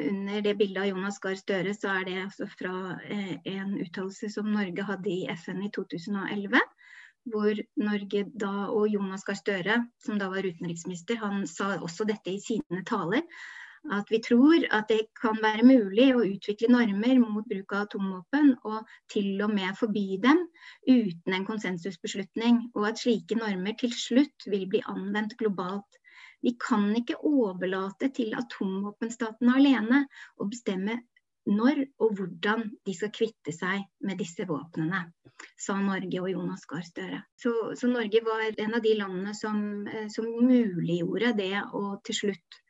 Under 0.09 0.41
det 0.45 0.55
bildet 0.59 0.85
av 0.85 0.89
Jonas 0.93 1.19
Gahr 1.19 1.35
Støre, 1.35 1.75
så 1.75 1.91
er 1.91 2.05
det 2.07 2.21
altså 2.23 2.47
fra 2.47 2.75
en 3.11 3.75
uttalelse 3.83 4.31
som 4.31 4.53
Norge 4.55 4.85
hadde 4.87 5.11
i 5.11 5.27
FN 5.35 5.65
i 5.67 5.71
2011. 5.75 6.61
Hvor 7.27 7.59
Norge 7.83 8.25
da, 8.39 8.53
og 8.71 8.87
Jonas 8.93 9.27
Gahr 9.27 9.41
Støre, 9.41 9.81
som 9.99 10.21
da 10.21 10.31
var 10.31 10.47
utenriksminister, 10.47 11.19
han 11.19 11.47
sa 11.51 11.73
også 11.81 12.07
dette 12.07 12.31
i 12.31 12.39
sine 12.39 12.85
taler 12.87 13.27
at 13.93 14.11
vi 14.11 14.21
tror 14.25 14.67
at 14.75 14.89
det 14.91 15.01
kan 15.21 15.39
være 15.43 15.67
mulig 15.67 16.09
å 16.15 16.25
utvikle 16.27 16.71
normer 16.73 17.21
mot 17.23 17.47
bruk 17.49 17.75
av 17.77 17.87
atomvåpen, 17.87 18.55
og 18.65 18.87
til 19.13 19.43
og 19.45 19.53
med 19.55 19.77
forby 19.79 20.19
dem 20.23 20.43
uten 20.89 21.37
en 21.37 21.47
konsensusbeslutning. 21.49 22.63
Og 22.75 22.89
at 22.91 23.03
slike 23.03 23.39
normer 23.39 23.77
til 23.81 23.95
slutt 23.95 24.49
vil 24.51 24.67
bli 24.71 24.83
anvendt 24.87 25.37
globalt. 25.41 26.01
Vi 26.45 26.55
kan 26.61 26.89
ikke 26.97 27.19
overlate 27.27 28.11
til 28.15 28.35
atomvåpenstatene 28.39 29.59
alene 29.61 30.05
å 30.39 30.49
bestemme 30.51 31.01
når 31.47 31.85
og 32.03 32.17
hvordan 32.19 32.65
de 32.87 32.95
skal 32.95 33.13
kvitte 33.15 33.55
seg 33.55 33.85
med 34.03 34.19
disse 34.19 34.47
våpnene, 34.49 35.05
sa 35.63 35.77
Norge 35.79 36.23
og 36.23 36.31
Jonas 36.33 36.67
Gahr 36.67 36.83
Støre. 36.87 37.21
Så, 37.39 37.53
så, 37.79 37.91
Norge 37.91 38.23
var 38.27 38.43
en 38.51 38.75
av 38.75 38.83
de 38.83 38.95
landene 38.99 39.35
som, 39.37 39.61
eh, 39.87 40.09
som 40.13 40.27
muliggjorde 40.27 41.37
det 41.39 41.53
å 41.71 42.01
til 42.07 42.19
slutt 42.23 42.61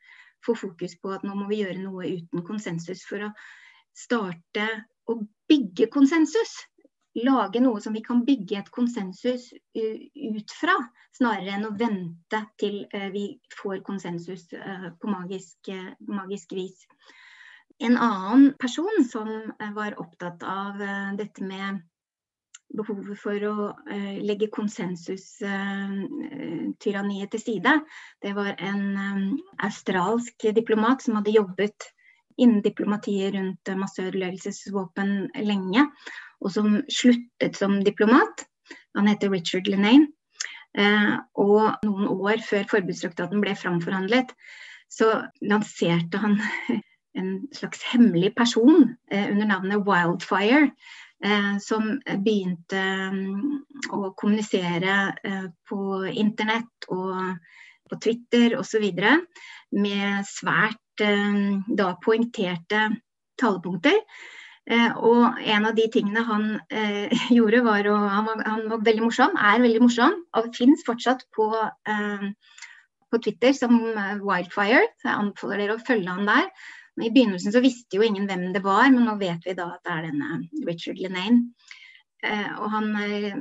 få 0.45 0.55
fokus 0.57 0.97
på 1.01 1.11
at 1.15 1.25
nå 1.25 1.35
må 1.35 1.47
vi 1.49 1.61
gjøre 1.63 1.81
noe 1.81 2.07
uten 2.17 2.43
konsensus 2.47 3.03
for 3.07 3.27
å 3.27 3.31
starte 3.97 4.67
å 5.09 5.19
bygge 5.49 5.89
konsensus. 5.93 6.57
Lage 7.17 7.61
noe 7.63 7.81
som 7.81 7.95
vi 7.97 8.03
kan 8.05 8.21
bygge 8.25 8.59
et 8.59 8.69
konsensus 8.73 9.49
ut 9.73 10.53
fra, 10.53 10.75
snarere 11.17 11.55
enn 11.55 11.65
å 11.65 11.73
vente 11.77 12.41
til 12.61 12.83
eh, 12.93 13.07
vi 13.13 13.25
får 13.57 13.81
konsensus 13.87 14.45
eh, 14.53 14.89
på 15.01 15.09
magisk, 15.09 15.71
eh, 15.73 15.95
magisk 16.05 16.53
vis. 16.53 16.83
En 17.81 17.97
annen 17.97 18.51
person 18.61 19.01
som 19.05 19.29
var 19.73 19.97
opptatt 20.01 20.41
av 20.45 20.79
dette 21.17 21.45
med 21.45 21.81
behovet 22.75 23.15
for 23.19 23.43
å 23.47 23.71
uh, 23.71 24.17
legge 24.25 24.47
konsensustyranniet 24.53 27.27
uh, 27.27 27.31
til 27.33 27.41
side. 27.41 27.73
Det 28.23 28.35
var 28.37 28.55
en 28.57 28.97
um, 28.97 29.39
australsk 29.63 30.35
diplomat 30.55 31.01
som 31.05 31.15
hadde 31.19 31.37
jobbet 31.37 31.79
innen 32.37 32.61
diplomatiet 32.61 33.33
rundt 33.33 33.69
masseødeleggelsesvåpen 33.79 35.29
lenge, 35.47 35.81
og 36.43 36.49
som 36.53 36.67
sluttet 36.91 37.55
som 37.57 37.83
diplomat. 37.85 38.45
Han 38.97 39.07
heter 39.09 39.31
Richard 39.33 39.67
Lenane. 39.69 40.07
og 41.33 41.73
noen 41.81 42.07
år 42.11 42.37
før 42.45 42.63
forbudstraktaten 42.69 43.41
ble 43.41 43.55
framforhandlet, 43.57 44.29
så 44.93 45.25
lanserte 45.41 46.17
han 46.21 46.37
en 47.17 47.49
slags 47.55 47.81
hemmelig 47.89 48.35
person 48.37 48.93
under 49.09 49.45
navnet 49.49 49.81
Wildfire 49.87 50.69
Eh, 50.69 51.06
som 51.63 51.95
begynte 52.05 52.81
mm, 53.13 53.53
å 53.95 54.11
kommunisere 54.17 54.97
eh, 55.25 55.47
på 55.67 56.05
internett 56.13 56.89
og 56.93 57.37
på 57.87 57.99
Twitter 58.03 58.57
osv. 58.59 58.85
med 59.71 60.27
svært 60.27 61.01
eh, 61.01 61.39
da 61.67 61.93
poengterte 62.03 62.89
talepunkter. 63.37 63.97
og 64.99 65.37
en 65.39 65.65
av 65.65 65.75
de 65.77 65.85
tingene 65.87 66.23
han 66.27 66.47
gjorde, 67.37 67.61
var 67.63 67.87
å 67.87 67.95
han 67.95 68.25
var, 68.25 68.41
han 68.43 68.65
var, 68.67 68.81
veldig 68.83 69.05
morsom, 69.05 69.37
er 69.39 69.61
veldig 69.63 69.81
morsom, 69.85 70.17
og 70.35 70.49
fins 70.57 70.83
fortsatt 70.83 71.23
på, 71.37 71.45
på 73.07 73.19
Twitter 73.23 73.53
som 73.55 73.77
Wildfire. 74.25 74.81
Så 74.99 75.07
jeg 75.07 75.15
anbefaler 75.21 75.61
dere 75.63 75.77
å 75.77 75.85
følge 75.87 76.17
han 76.17 76.27
der. 76.27 76.49
I 76.97 77.11
begynnelsen 77.13 77.53
så 77.53 77.61
visste 77.61 77.99
jo 77.99 78.05
ingen 78.05 78.25
hvem 78.29 78.47
det 78.55 78.63
var, 78.65 78.87
men 78.93 79.05
nå 79.05 79.17
vet 79.19 79.45
vi 79.45 79.53
da 79.57 79.69
at 79.75 79.83
det 79.85 79.93
er 79.93 80.07
denne 80.07 80.39
Richard 80.65 81.01
Lenane. 81.01 81.51
Eh, 82.25 82.53
og 82.57 82.71
han 82.73 82.87
eh, 83.03 83.35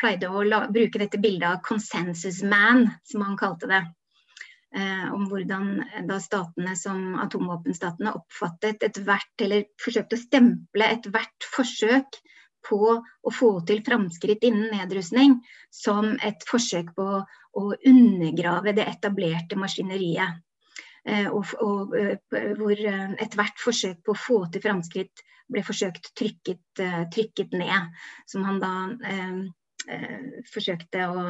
pleide 0.00 0.28
å 0.28 0.42
la, 0.44 0.66
bruke 0.72 1.00
dette 1.00 1.20
bildet 1.20 1.48
av 1.48 1.62
'consensus 1.64 2.42
man', 2.44 2.90
som 3.08 3.24
han 3.24 3.38
kalte 3.40 3.70
det. 3.70 3.80
Eh, 4.76 5.06
om 5.12 5.24
hvordan 5.30 5.70
da 6.06 6.18
statene 6.22 6.76
som 6.78 7.16
atomvåpenstatene 7.18 8.12
oppfattet 8.14 8.84
ethvert, 8.86 9.32
eller 9.42 9.64
forsøkte 9.82 10.18
å 10.18 10.24
stemple 10.26 10.90
ethvert 10.94 11.48
forsøk 11.56 12.20
på 12.68 12.82
å 13.00 13.32
få 13.32 13.50
til 13.66 13.80
framskritt 13.86 14.44
innen 14.46 14.70
nedrustning 14.76 15.38
som 15.72 16.12
et 16.22 16.44
forsøk 16.46 16.92
på 16.94 17.08
å 17.56 17.64
undergrave 17.74 18.76
det 18.76 18.86
etablerte 18.92 19.58
maskineriet. 19.58 20.38
Eh, 21.08 21.28
og, 21.32 21.46
og, 21.64 21.94
eh, 21.96 22.18
hvor 22.58 22.76
eh, 22.76 23.12
ethvert 23.24 23.60
forsøk 23.62 24.02
på 24.04 24.14
å 24.14 24.20
få 24.20 24.40
til 24.52 24.64
framskritt 24.64 25.22
ble 25.50 25.62
forsøkt 25.66 26.12
trykket, 26.18 26.82
trykket 27.10 27.56
ned. 27.58 27.96
Som 28.30 28.44
han 28.46 28.60
da 28.62 28.74
eh, 29.08 30.28
forsøkte 30.52 31.08
å 31.10 31.24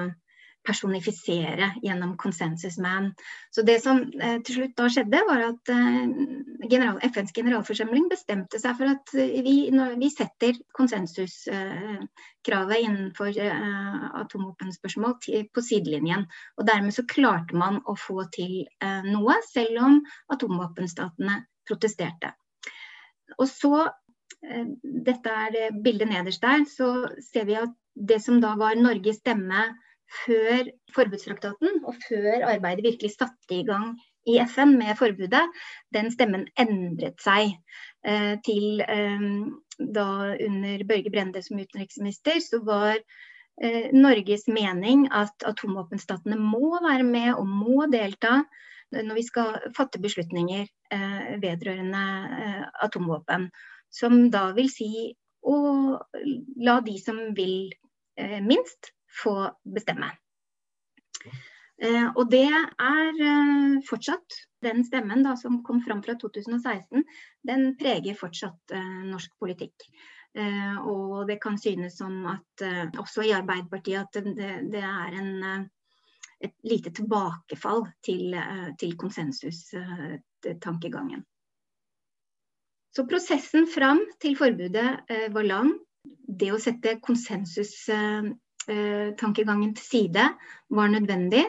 personifisere 0.66 1.70
gjennom 1.82 2.16
Consensus 2.20 2.78
Man. 2.78 3.10
Så 3.50 3.62
det 3.66 3.80
som 3.82 4.02
eh, 4.20 4.38
til 4.44 4.54
slutt 4.58 4.76
da 4.78 4.88
skjedde, 4.92 5.22
var 5.28 5.40
at 5.48 5.72
eh, 5.72 6.04
general, 6.70 6.98
FNs 7.02 7.32
generalforsamling 7.36 8.08
bestemte 8.10 8.58
seg 8.60 8.76
for 8.78 8.86
at 8.92 9.14
eh, 9.16 9.42
vi, 9.44 9.54
vi 10.00 10.10
setter 10.12 10.52
konsensuskravet 10.76 12.76
eh, 12.76 12.84
innenfor 12.84 13.30
eh, 13.46 14.04
atomvåpenspørsmål 14.22 15.14
på 15.54 15.60
sidelinjen. 15.64 16.22
Og 16.58 16.62
dermed 16.68 16.92
så 16.96 17.06
klarte 17.08 17.56
man 17.56 17.80
å 17.88 17.96
få 17.98 18.18
til 18.34 18.52
noe, 19.06 19.34
selv 19.50 19.82
om 19.84 20.00
atomvåpenstatene 20.32 21.36
protesterte. 21.68 22.28
Og 23.38 23.48
så 23.48 23.88
dette 24.40 25.32
er 25.36 25.50
det 25.52 25.66
bildet 25.84 26.08
nederst 26.08 26.42
der, 26.42 26.64
så 26.64 27.08
ser 27.20 27.44
vi 27.48 27.54
at 27.60 27.72
det 27.94 28.20
som 28.24 28.40
da 28.40 28.54
var 28.58 28.74
Norges 28.78 29.18
stemme 29.20 29.66
før 30.24 30.70
forbudstraktaten 30.94 31.82
og 31.86 31.98
før 32.08 32.46
arbeidet 32.50 32.86
virkelig 32.86 33.12
satte 33.14 33.56
i 33.56 33.64
gang 33.66 33.94
i 34.28 34.36
FN 34.44 34.76
med 34.78 34.98
forbudet, 34.98 35.46
den 35.94 36.10
stemmen 36.12 36.46
endret 36.60 37.22
seg 37.24 37.54
eh, 38.04 38.36
til 38.46 38.82
eh, 38.84 39.26
da 39.80 40.08
under 40.34 40.84
Børge 40.88 41.12
Brende 41.14 41.42
som 41.42 41.60
utenriksminister, 41.62 42.40
så 42.44 42.60
var 42.66 42.98
eh, 42.98 43.88
Norges 43.96 44.46
mening 44.50 45.06
at 45.14 45.46
atomvåpenstatene 45.48 46.36
må 46.36 46.74
være 46.84 47.06
med 47.06 47.32
og 47.36 47.46
må 47.48 47.86
delta 47.92 48.42
når 48.90 49.14
vi 49.14 49.22
skal 49.22 49.58
fatte 49.76 50.00
beslutninger 50.02 50.66
eh, 50.66 51.34
vedrørende 51.42 52.04
eh, 52.44 52.64
atomvåpen. 52.84 53.48
Som 53.90 54.28
da 54.34 54.50
vil 54.56 54.70
si 54.70 54.90
å 55.46 55.56
la 56.66 56.80
de 56.86 56.96
som 57.02 57.20
vil 57.36 57.70
eh, 58.18 58.40
minst, 58.42 58.92
få 59.22 59.36
bestemme. 59.64 60.12
Eh, 61.80 62.10
og 62.12 62.28
det 62.28 62.44
er 62.44 63.20
eh, 63.24 63.78
fortsatt 63.88 64.34
den 64.64 64.82
stemmen 64.84 65.22
da, 65.24 65.32
som 65.40 65.62
kom 65.64 65.80
fram 65.84 66.02
fra 66.04 66.14
2016, 66.20 67.04
den 67.48 67.76
preger 67.80 68.14
fortsatt 68.18 68.70
eh, 68.76 69.04
norsk 69.08 69.32
politikk. 69.40 69.86
Og 70.30 71.26
det 71.26 71.42
kan 71.42 71.58
synes 71.58 71.98
som 71.98 72.22
at 72.30 72.62
også 73.02 73.26
i 73.26 73.34
Arbeiderpartiet 73.34 73.98
at 73.98 74.14
det, 74.22 74.70
det 74.70 74.78
er 74.78 75.10
en, 75.18 75.66
et 76.38 76.54
lite 76.62 76.94
tilbakefall 76.94 77.90
til, 78.06 78.38
til 78.78 78.94
konsensustankegangen. 78.94 81.26
Så 82.94 83.02
prosessen 83.10 83.66
fram 83.66 84.06
til 84.22 84.38
forbudet 84.38 85.02
var 85.34 85.42
lang. 85.50 85.74
Det 86.30 86.54
å 86.54 86.62
sette 86.62 87.02
konsensus 87.02 87.90
tankegangen 89.20 89.72
til 89.74 89.86
side 89.86 90.26
var 90.70 90.90
nødvendig. 90.92 91.46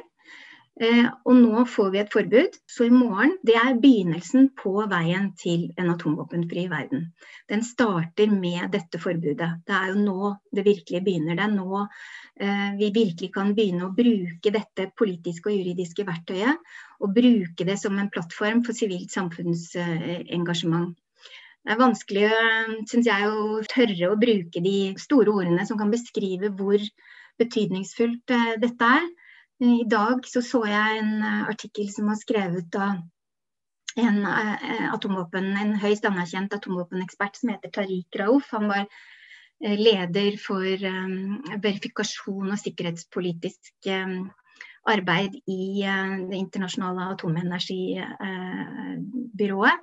Eh, 0.82 1.06
og 1.28 1.36
nå 1.36 1.62
får 1.70 1.90
vi 1.94 2.00
et 2.02 2.14
forbud. 2.14 2.56
Så 2.70 2.88
i 2.88 2.94
morgen 2.94 3.36
det 3.46 3.58
er 3.60 3.80
begynnelsen 3.82 4.48
på 4.58 4.72
veien 4.90 5.28
til 5.38 5.68
en 5.78 5.92
atomvåpenfri 5.94 6.64
verden. 6.72 7.10
Den 7.52 7.62
starter 7.66 8.32
med 8.32 8.72
dette 8.74 9.02
forbudet. 9.02 9.50
Det 9.68 9.76
er 9.78 9.92
jo 9.92 10.00
nå 10.00 10.32
det 10.56 10.66
virkelig 10.66 11.04
begynner. 11.06 11.38
Det 11.38 11.46
er 11.46 11.54
nå 11.54 11.84
eh, 11.84 12.72
vi 12.80 12.90
virkelig 12.96 13.30
kan 13.36 13.54
begynne 13.58 13.90
å 13.90 13.94
bruke 13.98 14.56
dette 14.56 14.88
politiske 14.98 15.52
og 15.52 15.60
juridiske 15.60 16.08
verktøyet. 16.08 16.74
Og 17.02 17.14
bruke 17.20 17.68
det 17.68 17.78
som 17.82 18.00
en 18.00 18.10
plattform 18.14 18.64
for 18.66 18.78
sivilt 18.78 19.14
samfunnsengasjement. 19.14 20.96
Det 21.62 21.76
er 21.76 21.78
vanskelig, 21.78 22.30
syns 22.90 23.06
jeg, 23.06 23.28
å 23.30 23.62
tørre 23.70 24.08
å 24.10 24.20
bruke 24.20 24.62
de 24.66 24.98
store 25.00 25.30
ordene 25.30 25.62
som 25.70 25.78
kan 25.78 25.92
beskrive 25.94 26.50
hvor 26.58 26.82
betydningsfullt 27.42 28.34
eh, 28.34 28.56
dette 28.62 28.86
er. 28.98 29.06
I 29.62 29.84
dag 29.86 30.26
så, 30.26 30.42
så 30.42 30.66
jeg 30.66 30.98
en 31.04 31.22
eh, 31.22 31.46
artikkel 31.52 31.86
som 31.94 32.08
var 32.10 32.16
skrevet 32.18 32.76
av 32.82 32.96
en, 34.02 34.26
eh, 34.26 34.88
atomvåpen, 34.90 35.58
en 35.58 35.76
høyst 35.78 36.06
anerkjent 36.10 36.54
atomvåpenekspert 36.58 37.36
som 37.38 37.50
heter 37.54 37.70
Tariq 37.76 38.10
Raouf. 38.18 38.50
Han 38.56 38.66
var 38.72 38.86
eh, 38.88 39.78
leder 39.78 40.38
for 40.42 40.66
verifikasjon 40.66 42.50
og 42.50 42.58
sikkerhetspolitisk 42.64 43.86
arbeid 44.90 45.38
i 45.46 45.86
Det 45.86 46.38
internasjonale 46.40 47.14
atomenergibyrået. 47.14 49.78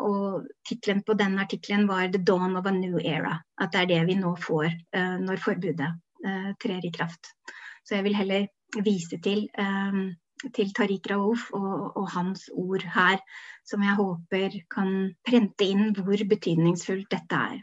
Og 0.00 0.46
tittelen 0.66 1.02
på 1.06 1.14
den 1.18 1.38
artikkelen 1.38 1.88
var 1.88 2.08
'The 2.08 2.22
dawn 2.24 2.56
of 2.56 2.66
a 2.66 2.72
new 2.72 2.98
era'. 2.98 3.38
At 3.60 3.72
det 3.72 3.80
er 3.80 3.90
det 3.92 4.06
vi 4.06 4.20
nå 4.20 4.36
får 4.36 4.70
når 5.20 5.42
forbudet 5.44 5.90
trer 6.60 6.84
i 6.84 6.92
kraft. 6.92 7.32
Så 7.84 7.96
jeg 7.96 8.04
vil 8.04 8.16
heller 8.16 8.46
vise 8.84 9.18
til, 9.22 9.48
um, 9.58 10.12
til 10.54 10.72
Tariq 10.76 11.08
Raouf 11.10 11.48
og, 11.56 11.96
og, 11.96 12.06
hans 12.14 12.48
ord 12.52 12.84
her, 12.94 13.18
som 13.66 13.82
jeg 13.82 13.98
håper 13.98 14.60
kan 14.70 14.92
prente 15.26 15.66
inn 15.66 15.90
hvor 15.96 16.24
betydningsfullt 16.30 17.10
dette 17.10 17.40
er. 17.50 17.58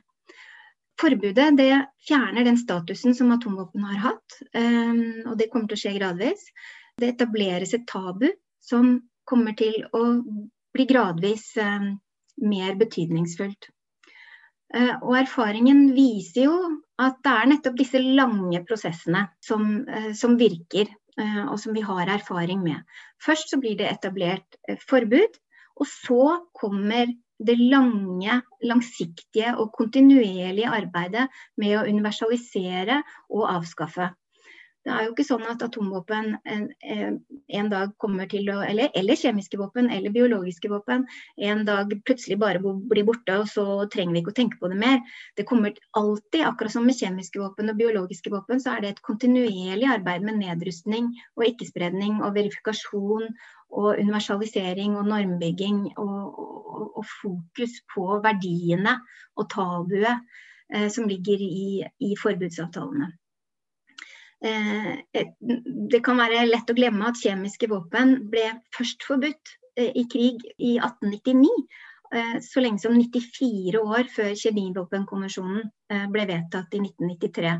Forbudet 0.97 1.51
det 1.59 1.71
fjerner 2.07 2.43
den 2.43 2.57
statusen 2.57 3.13
som 3.15 3.31
atomvåpen 3.35 3.83
har 3.85 3.99
hatt, 4.01 4.37
og 5.29 5.35
det 5.37 5.51
kommer 5.51 5.69
til 5.69 5.77
å 5.77 5.81
skje 5.83 5.91
gradvis. 5.93 6.47
Det 6.97 7.11
etableres 7.11 7.75
et 7.77 7.85
tabu 7.85 8.25
som 8.57 8.95
kommer 9.29 9.53
til 9.59 9.83
å 9.93 10.01
bli 10.73 10.87
gradvis 10.89 11.51
mer 12.41 12.75
betydningsfullt. 12.79 13.69
Uh, 14.75 14.97
og 14.99 15.13
erfaringen 15.21 15.87
viser 15.95 16.49
jo 16.49 16.57
at 17.01 17.19
det 17.25 17.33
er 17.33 17.49
nettopp 17.51 17.77
disse 17.77 18.01
lange 18.01 18.63
prosessene 18.65 19.27
som, 19.43 19.67
eh, 19.87 20.11
som 20.17 20.37
virker, 20.39 20.89
eh, 21.19 21.43
og 21.45 21.59
som 21.61 21.75
vi 21.75 21.83
har 21.85 22.09
erfaring 22.09 22.63
med. 22.63 22.81
Først 23.23 23.53
så 23.53 23.59
blir 23.61 23.77
det 23.77 23.89
etablert 23.91 24.57
eh, 24.67 24.79
forbud, 24.89 25.37
og 25.77 25.85
så 25.85 26.23
kommer 26.57 27.13
det 27.37 27.57
lange, 27.59 28.41
langsiktige 28.65 29.53
og 29.61 29.75
kontinuerlige 29.77 30.71
arbeidet 30.73 31.27
med 31.61 31.75
å 31.77 31.85
universalisere 31.85 33.03
og 33.29 33.45
avskaffe. 33.51 34.09
Det 34.87 34.93
er 34.95 35.03
jo 35.03 35.11
ikke 35.11 35.23
sånn 35.27 35.43
at 35.51 35.63
atomvåpen 35.65 36.29
en, 36.47 36.67
en 37.59 37.71
dag 37.73 37.89
kommer 37.99 38.29
til 38.31 38.45
å 38.53 38.61
eller, 38.63 38.87
eller, 38.95 39.19
kjemiske 39.19 39.59
våpen 39.59 39.89
eller 39.91 40.13
biologiske 40.15 40.69
våpen 40.71 41.03
en 41.49 41.65
dag 41.67 41.91
plutselig 42.07 42.37
bare 42.39 42.61
blir 42.63 43.03
borte, 43.09 43.35
og 43.41 43.49
så 43.51 43.65
trenger 43.91 44.15
vi 44.15 44.21
ikke 44.23 44.31
å 44.31 44.37
tenke 44.37 44.61
på 44.61 44.69
det 44.71 44.77
mer. 44.79 45.01
Det 45.35 45.43
kommer 45.49 45.75
alltid, 45.99 46.45
akkurat 46.47 46.77
som 46.77 46.87
med 46.87 46.95
kjemiske 47.01 47.41
våpen 47.43 47.73
og 47.73 47.81
biologiske 47.81 48.31
våpen, 48.31 48.63
så 48.63 48.77
er 48.77 48.85
det 48.85 48.93
et 48.93 49.03
kontinuerlig 49.09 49.91
arbeid 49.97 50.23
med 50.23 50.39
nedrustning 50.39 51.11
og 51.35 51.49
ikke-spredning 51.49 52.21
og 52.21 52.39
verifikasjon 52.39 53.27
og 53.75 53.91
universalisering 53.99 54.95
og 54.95 55.11
normbygging 55.11 55.83
og, 55.99 56.41
og, 56.47 56.89
og 57.03 57.07
fokus 57.11 57.75
på 57.91 58.07
verdiene 58.23 59.01
og 59.35 59.51
tabuet 59.51 60.23
eh, 60.71 60.87
som 60.87 61.11
ligger 61.11 61.43
i, 61.43 61.83
i 61.83 62.15
forbudsavtalene. 62.23 63.11
Eh, 64.45 64.97
det 65.91 66.01
kan 66.05 66.19
være 66.19 66.45
lett 66.45 66.69
å 66.69 66.75
glemme 66.77 67.09
at 67.09 67.21
kjemiske 67.21 67.69
våpen 67.71 68.17
ble 68.31 68.45
først 68.75 69.05
forbudt 69.07 69.53
eh, 69.79 69.89
i 69.97 70.05
krig 70.11 70.43
i 70.57 70.75
1899. 70.77 71.49
Eh, 72.13 72.37
så 72.45 72.63
lenge 72.63 72.83
som 72.83 72.95
94 72.97 73.81
år 73.81 74.11
før 74.13 74.35
kjemivåpenkonvensjonen 74.37 75.67
ble 76.13 76.23
vedtatt 76.29 76.75
i 76.75 76.83
1993. 76.83 77.57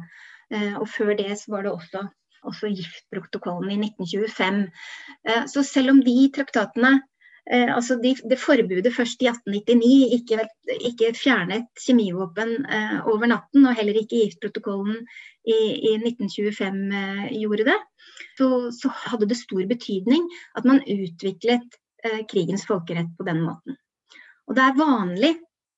Og 0.79 0.85
før 0.87 1.09
det 1.19 1.33
var 1.51 1.65
det 1.65 1.71
også, 1.73 2.01
også 2.47 2.69
giftprotokollen 2.71 3.71
i 3.73 3.89
1925. 3.89 4.61
Så 5.51 5.63
selv 5.67 5.91
om 5.91 5.99
de 6.03 6.15
traktatene 6.35 6.93
Eh, 7.53 7.69
altså 7.75 7.95
de, 8.03 8.11
det 8.27 8.39
forbudet 8.41 8.91
først 8.91 9.21
i 9.23 9.29
1899 9.31 10.15
ikke, 10.17 10.47
ikke 10.89 11.13
fjernet 11.15 11.67
kjemivåpen 11.79 12.53
eh, 12.65 12.97
over 13.07 13.29
natten, 13.31 13.65
og 13.65 13.77
heller 13.77 13.95
ikke 13.95 14.19
giftprotokollen 14.19 14.99
i, 15.47 15.59
i 15.89 15.93
1925 16.01 16.79
eh, 16.99 17.25
gjorde 17.39 17.69
det, 17.69 17.77
så, 18.37 18.49
så, 18.75 18.91
hadde 19.07 19.29
det 19.29 19.39
stor 19.39 19.63
betydning 19.69 20.27
at 20.59 20.67
man 20.67 20.83
utviklet 20.83 21.79
eh, 22.03 22.23
krigens 22.27 22.67
folkerett 22.67 23.13
på 23.17 23.27
den 23.27 23.39
måten. 23.45 23.79
Og 24.47 24.57
det 24.57 24.65
er 24.65 24.79
vanlig 24.79 25.33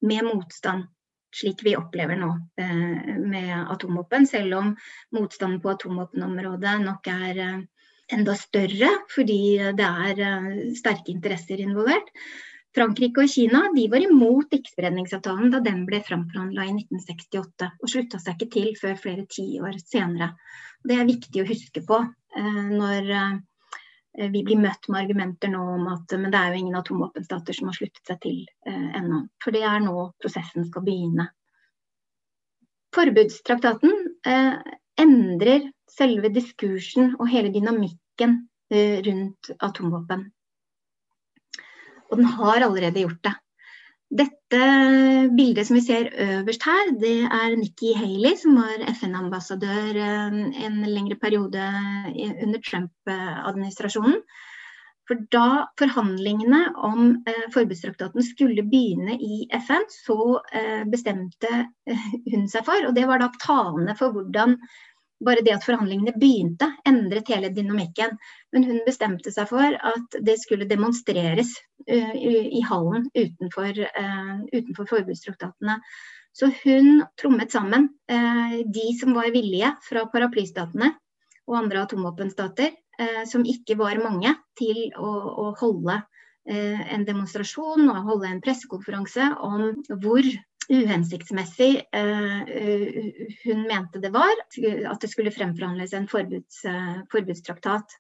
med 0.10 0.26
motstand, 0.26 0.88
slik 1.36 1.62
vi 1.66 1.76
opplever 1.78 2.18
nå 2.18 2.32
eh, 2.62 3.18
med 3.22 3.54
atomvåpen, 3.70 4.26
selv 4.26 4.58
om 4.58 4.74
motstanden 5.14 5.62
på 5.62 5.76
atomvåpenområdet 5.76 6.80
nok 6.82 7.14
er 7.14 7.44
eh, 7.46 7.60
enda 8.14 8.36
større, 8.38 8.92
fordi 9.14 9.42
det 9.78 9.88
er 9.88 10.22
eh, 10.26 10.54
sterke 10.78 11.14
interesser 11.14 11.62
involvert. 11.64 12.10
Frankrike 12.76 13.24
og 13.24 13.32
Kina 13.32 13.64
de 13.74 13.88
var 13.90 14.04
imot 14.06 14.54
ikkespredningsavtalen 14.54 15.50
da 15.54 15.62
den 15.66 15.84
ble 15.90 16.04
framforhandla 16.06 16.68
i 16.68 16.74
1968, 16.76 17.70
og 17.82 17.92
slutta 17.92 18.22
seg 18.22 18.38
ikke 18.38 18.54
til 18.56 18.72
før 18.78 18.98
flere 19.02 19.26
tiår 19.30 19.80
senere. 19.82 20.34
Det 20.86 20.98
er 20.98 21.10
viktig 21.10 21.44
å 21.44 21.50
huske 21.50 21.84
på 21.86 22.02
eh, 22.04 22.66
når 22.70 23.14
eh, 23.16 23.40
vi 24.34 24.44
blir 24.46 24.62
møtt 24.62 24.90
med 24.90 25.04
argumenter 25.06 25.52
nå 25.54 25.62
om 25.76 25.90
at 25.94 26.14
men 26.18 26.34
det 26.34 26.40
er 26.40 26.54
jo 26.54 26.62
ingen 26.64 26.78
atomvåpenstater 26.80 27.56
som 27.56 27.70
har 27.70 27.78
sluttet 27.78 28.10
seg 28.10 28.18
til 28.24 28.40
ennå. 28.68 29.22
For 29.40 29.56
det 29.56 29.62
er 29.64 29.78
nå 29.84 30.10
prosessen 30.20 30.66
skal 30.68 30.84
begynne. 30.84 31.30
Forbudstraktaten 32.98 33.94
endrer 35.00 35.70
selve 35.90 36.32
diskursen 36.34 37.16
og 37.20 37.30
hele 37.32 37.52
dynamikken 37.54 38.42
eh, 38.72 39.00
rundt 39.06 39.52
atomvåpen. 39.60 40.28
Og 42.10 42.18
den 42.18 42.30
har 42.38 42.66
allerede 42.66 43.06
gjort 43.06 43.24
det. 43.28 43.36
Dette 44.10 44.60
bildet 45.38 45.68
som 45.68 45.78
vi 45.78 45.84
ser 45.86 46.08
øverst 46.18 46.64
her, 46.66 46.94
det 46.98 47.18
er 47.30 47.56
Nikki 47.60 47.92
Haley, 47.94 48.34
som 48.42 48.56
var 48.58 48.82
FN-ambassadør 48.96 50.00
eh, 50.02 50.40
en 50.66 50.80
lengre 50.90 51.20
periode 51.22 51.66
under 52.16 52.64
Trump-administrasjonen. 52.66 54.24
For 55.10 55.18
da 55.34 55.66
forhandlingene 55.82 56.60
om 56.86 57.06
eh, 57.30 57.46
forbudstraktaten 57.54 58.26
skulle 58.26 58.66
begynne 58.70 59.16
i 59.18 59.40
FN, 59.58 59.88
så 59.90 60.38
eh, 60.54 60.84
bestemte 60.90 61.50
hun 62.30 62.46
seg 62.50 62.66
for, 62.68 62.86
og 62.86 62.94
det 62.98 63.08
var 63.10 63.22
da 63.22 63.32
talene 63.42 63.96
for 63.98 64.14
hvordan 64.14 64.58
bare 65.26 65.44
det 65.46 65.54
at 65.56 65.66
forhandlingene 65.66 66.16
begynte, 66.20 66.70
endret 66.88 67.30
hele 67.32 67.52
dynamikken. 67.54 68.16
Men 68.54 68.68
hun 68.68 68.82
bestemte 68.86 69.34
seg 69.36 69.50
for 69.52 69.76
at 69.76 70.20
det 70.26 70.38
skulle 70.42 70.70
demonstreres 70.70 71.52
uh, 71.90 72.16
i 72.16 72.62
hallen 72.68 73.10
utenfor, 73.14 73.84
uh, 74.00 74.38
utenfor 74.54 74.90
forbudstraktatene. 74.94 75.80
Så 76.36 76.52
hun 76.62 77.04
trommet 77.20 77.52
sammen 77.52 77.90
uh, 78.12 78.60
de 78.64 78.88
som 79.00 79.16
var 79.18 79.32
villige 79.36 79.74
fra 79.86 80.06
paraplystatene 80.12 80.94
og 81.50 81.58
andre 81.64 81.84
atomvåpenstater, 81.88 82.76
som 83.26 83.46
ikke 83.48 83.78
var 83.80 83.96
mange, 84.04 84.34
til 84.60 84.90
å, 85.00 85.08
å 85.08 85.46
holde 85.58 85.96
en 86.52 87.06
demonstrasjon 87.08 87.88
og 87.88 88.10
holde 88.10 88.28
en 88.28 88.42
pressekonferanse 88.44 89.30
om 89.48 89.64
hvor 90.04 90.28
uhensiktsmessig 90.70 91.72
uh, 91.96 92.42
hun 93.44 93.64
mente 93.68 94.02
det 94.04 94.12
var 94.14 94.34
at 94.38 95.02
det 95.02 95.10
skulle 95.12 95.34
fremforhandles 95.34 95.96
en 95.98 96.08
forbuds, 96.12 96.62
uh, 96.70 97.02
forbudstraktat. 97.12 97.98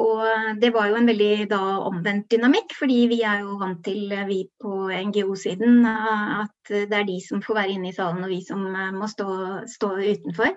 Og 0.00 0.22
det 0.56 0.70
var 0.72 0.86
jo 0.88 0.96
en 0.96 1.10
veldig 1.10 1.48
da 1.50 1.58
omvendt 1.84 2.30
dynamikk, 2.32 2.70
fordi 2.78 3.02
vi 3.10 3.18
er 3.28 3.42
jo 3.42 3.58
vant 3.60 3.82
til, 3.84 4.08
vi 4.24 4.38
på 4.56 4.86
NGO-siden, 4.88 5.84
at 5.84 6.70
det 6.70 6.96
er 6.96 7.04
de 7.04 7.18
som 7.20 7.42
får 7.44 7.58
være 7.58 7.74
inne 7.74 7.90
i 7.90 7.92
salen 7.92 8.24
og 8.24 8.32
vi 8.32 8.38
som 8.46 8.64
må 8.96 9.10
stå, 9.12 9.28
stå 9.68 9.90
utenfor. 9.98 10.56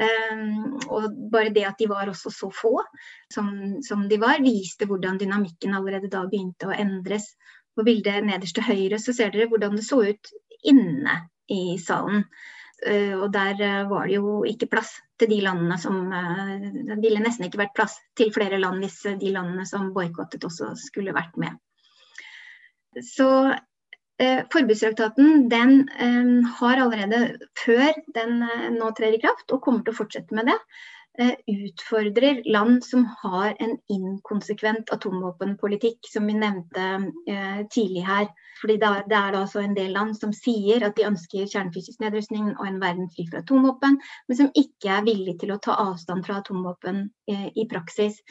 Um, 0.00 0.78
og 0.88 1.12
bare 1.28 1.50
det 1.52 1.66
at 1.68 1.80
de 1.80 1.88
var 1.90 2.08
også 2.08 2.30
så 2.32 2.48
få 2.54 2.78
som, 3.34 3.50
som 3.84 4.06
de 4.08 4.16
var, 4.22 4.40
viste 4.40 4.86
hvordan 4.88 5.18
dynamikken 5.20 5.74
allerede 5.76 6.08
da 6.08 6.22
begynte 6.30 6.70
å 6.70 6.76
endres. 6.76 7.26
På 7.76 7.84
bildet 7.86 8.24
nederst 8.26 8.56
til 8.58 8.66
høyre 8.66 8.98
så 9.00 9.14
ser 9.16 9.32
dere 9.34 9.48
hvordan 9.50 9.76
det 9.78 9.86
så 9.86 10.00
ut 10.02 10.32
inne 10.66 11.20
i 11.50 11.78
salen. 11.80 12.24
og 13.20 13.26
der 13.32 13.84
var 13.88 14.06
det 14.06 14.14
jo 14.14 14.42
ikke 14.48 14.66
plass 14.72 14.94
til 15.20 15.28
de 15.28 15.40
landene 15.44 15.76
som 15.78 16.10
Det 16.10 16.96
ville 17.02 17.20
nesten 17.20 17.44
ikke 17.44 17.60
vært 17.60 17.74
plass 17.76 17.98
til 18.16 18.32
flere 18.32 18.58
land 18.58 18.80
hvis 18.80 19.02
de 19.20 19.32
landene 19.32 19.66
som 19.68 19.92
boikottet 19.92 20.44
også 20.44 20.72
skulle 20.80 21.12
vært 21.12 21.36
med. 21.36 21.58
Så 22.98 23.28
eh, 24.20 24.42
Forbudstraktaten 24.52 25.48
den 25.50 25.88
eh, 25.88 26.30
har 26.58 26.82
allerede 26.82 27.20
før 27.64 27.92
den 28.14 28.42
eh, 28.42 28.70
nå 28.74 28.90
trer 28.98 29.16
i 29.16 29.20
kraft, 29.22 29.46
og 29.50 29.62
kommer 29.64 29.84
til 29.84 29.94
å 29.94 30.00
fortsette 30.00 30.36
med 30.36 30.50
det, 30.50 30.56
eh, 30.56 30.99
utfordrer 31.46 32.42
land 32.52 32.84
som 32.84 33.08
har 33.22 33.56
en 33.58 33.78
inkonsekvent 33.88 34.90
atomvåpenpolitikk, 34.90 35.98
som 36.12 36.26
vi 36.26 36.36
nevnte 36.38 36.84
eh, 37.28 37.66
tidlig 37.70 38.04
her. 38.06 38.28
Fordi 38.60 38.76
det 38.80 38.86
er, 38.88 39.02
er 39.18 39.38
altså 39.40 39.60
en 39.64 39.74
del 39.76 39.92
land 39.96 40.16
som 40.18 40.32
sier 40.36 40.84
at 40.86 40.96
de 40.96 41.08
ønsker 41.08 41.48
kjernefysisk 41.50 42.00
nedrustning 42.00 42.52
og 42.54 42.62
en 42.66 42.80
verden 42.82 43.10
fri 43.12 43.26
for 43.30 43.40
atomvåpen, 43.42 43.98
men 44.28 44.38
som 44.38 44.52
ikke 44.54 44.94
er 44.98 45.04
villig 45.08 45.38
til 45.40 45.52
å 45.54 45.60
ta 45.62 45.76
avstand 45.82 46.26
fra 46.26 46.40
atomvåpen 46.40 47.04
eh, 47.32 47.50
i 47.54 47.66
praksis. 47.70 48.22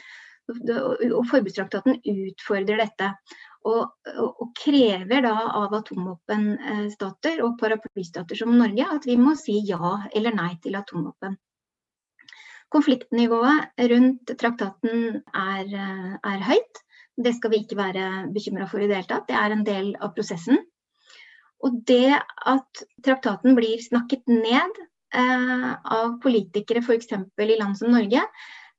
Og 0.50 1.28
Forbudstraktaten 1.30 2.00
utfordrer 2.00 2.80
dette. 2.82 3.12
Og, 3.68 3.92
og, 4.16 4.46
krever 4.56 5.20
da 5.26 5.34
av 5.52 5.74
atomvåpenstater 5.76 7.42
og 7.44 7.58
paraplystater 7.60 8.38
som 8.40 8.56
Norge 8.56 8.86
at 8.96 9.04
vi 9.04 9.18
må 9.20 9.34
si 9.36 9.58
ja 9.68 9.98
eller 10.16 10.32
nei 10.32 10.54
til 10.64 10.78
atomvåpen. 10.80 11.36
Konfliktnivået 12.70 13.80
rundt 13.90 14.30
traktaten 14.38 15.20
er, 15.34 15.72
er 16.22 16.44
høyt. 16.46 16.82
Det 17.20 17.34
skal 17.36 17.52
vi 17.52 17.64
ikke 17.64 17.78
være 17.78 18.04
bekymra 18.34 18.68
for 18.70 18.80
i 18.80 18.88
det 18.88 19.00
hele 19.00 19.10
tatt. 19.10 19.26
Det 19.28 19.36
er 19.36 19.54
en 19.54 19.66
del 19.66 19.90
av 20.00 20.14
prosessen. 20.16 20.60
Og 21.66 21.82
det 21.88 22.14
at 22.48 22.84
traktaten 23.04 23.56
blir 23.58 23.82
snakket 23.84 24.24
ned 24.30 24.80
eh, 25.12 25.68
av 25.74 26.16
politikere 26.22 26.80
f.eks. 26.80 27.10
i 27.12 27.58
land 27.58 27.76
som 27.76 27.92
Norge, 27.92 28.22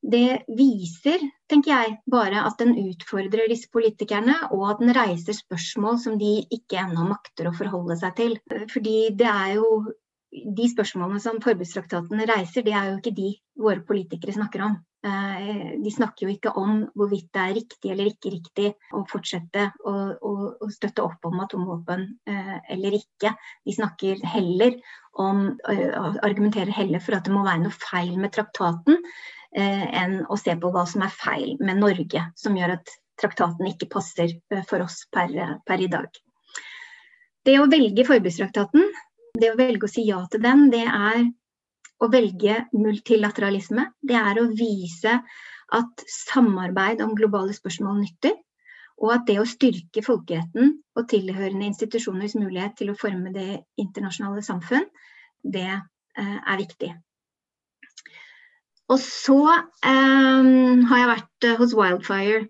det 0.01 0.41
viser, 0.57 1.21
tenker 1.51 1.71
jeg, 1.75 1.97
bare 2.09 2.41
at 2.47 2.57
den 2.57 2.73
utfordrer 2.73 3.51
disse 3.51 3.69
politikerne, 3.69 4.33
og 4.49 4.63
at 4.71 4.79
den 4.81 4.95
reiser 4.97 5.37
spørsmål 5.37 5.99
som 6.01 6.15
de 6.17 6.39
ikke 6.49 6.79
ennå 6.81 7.05
makter 7.05 7.51
å 7.51 7.53
forholde 7.53 7.99
seg 7.99 8.15
til. 8.17 8.33
Fordi 8.73 9.11
det 9.19 9.29
er 9.29 9.59
jo 9.59 9.67
de 10.31 10.67
spørsmålene 10.71 11.19
som 11.19 11.41
forbudstraktaten 11.43 12.23
reiser, 12.29 12.63
det 12.63 12.73
er 12.75 12.91
jo 12.91 12.99
ikke 12.99 13.15
de 13.17 13.33
våre 13.59 13.83
politikere 13.87 14.35
snakker 14.35 14.63
om. 14.63 14.77
Eh, 15.01 15.81
de 15.81 15.91
snakker 15.91 16.27
jo 16.27 16.35
ikke 16.35 16.53
om 16.61 16.83
hvorvidt 16.95 17.31
det 17.33 17.41
er 17.41 17.55
riktig 17.57 17.91
eller 17.91 18.11
ikke 18.11 18.31
riktig 18.35 18.67
å 18.93 19.01
fortsette 19.09 19.65
å, 19.89 19.93
å, 20.13 20.33
å 20.61 20.69
støtte 20.71 21.03
opp 21.03 21.25
om 21.27 21.41
atomvåpen 21.43 22.05
eh, 22.29 22.57
eller 22.75 22.99
ikke. 23.01 23.33
De 23.67 23.75
snakker 23.75 24.21
heller 24.29 24.77
om, 25.19 25.47
eh, 25.73 25.99
argumenterer 26.21 26.71
heller 26.77 27.03
for 27.03 27.17
at 27.17 27.27
det 27.27 27.35
må 27.35 27.43
være 27.47 27.65
noe 27.65 27.79
feil 27.81 28.15
med 28.21 28.35
traktaten 28.37 28.99
enn 29.51 30.21
å 30.31 30.37
se 30.39 30.53
på 30.55 30.69
hva 30.71 30.85
som 30.87 31.01
er 31.03 31.11
feil 31.11 31.57
med 31.59 31.81
Norge, 31.81 32.21
som 32.39 32.55
gjør 32.55 32.77
at 32.77 32.91
traktaten 33.19 33.67
ikke 33.67 33.89
passer 33.91 34.31
for 34.69 34.85
oss 34.85 35.01
per, 35.11 35.33
per 35.67 35.83
i 35.83 35.89
dag. 35.91 36.07
Det 37.43 37.57
å 37.59 37.65
velge 37.67 38.05
forbudstraktaten, 38.07 38.85
det 39.39 39.51
å 39.51 39.59
velge 39.59 39.87
å 39.87 39.91
si 39.91 40.05
ja 40.07 40.21
til 40.31 40.43
den, 40.43 40.69
det 40.73 40.83
er 40.85 41.23
å 42.01 42.09
velge 42.11 42.65
multilateralisme. 42.73 43.87
Det 44.01 44.17
er 44.17 44.41
å 44.41 44.49
vise 44.49 45.19
at 45.71 46.05
samarbeid 46.09 47.03
om 47.05 47.15
globale 47.15 47.53
spørsmål 47.55 48.01
nytter. 48.01 48.35
Og 49.01 49.13
at 49.15 49.23
det 49.25 49.39
å 49.41 49.47
styrke 49.49 50.03
folkeretten 50.05 50.75
og 50.97 51.07
tilhørende 51.09 51.65
institusjoners 51.71 52.35
mulighet 52.37 52.75
til 52.77 52.91
å 52.91 52.97
forme 52.97 53.31
det 53.33 53.63
internasjonale 53.81 54.43
samfunn, 54.45 54.85
det 55.41 55.69
eh, 55.71 56.37
er 56.37 56.59
viktig. 56.59 56.91
Og 58.91 58.99
så 59.01 59.39
eh, 59.47 60.51
har 60.91 61.01
jeg 61.01 61.09
vært 61.15 61.47
uh, 61.47 61.55
hos 61.61 61.73
Wildfire 61.77 62.43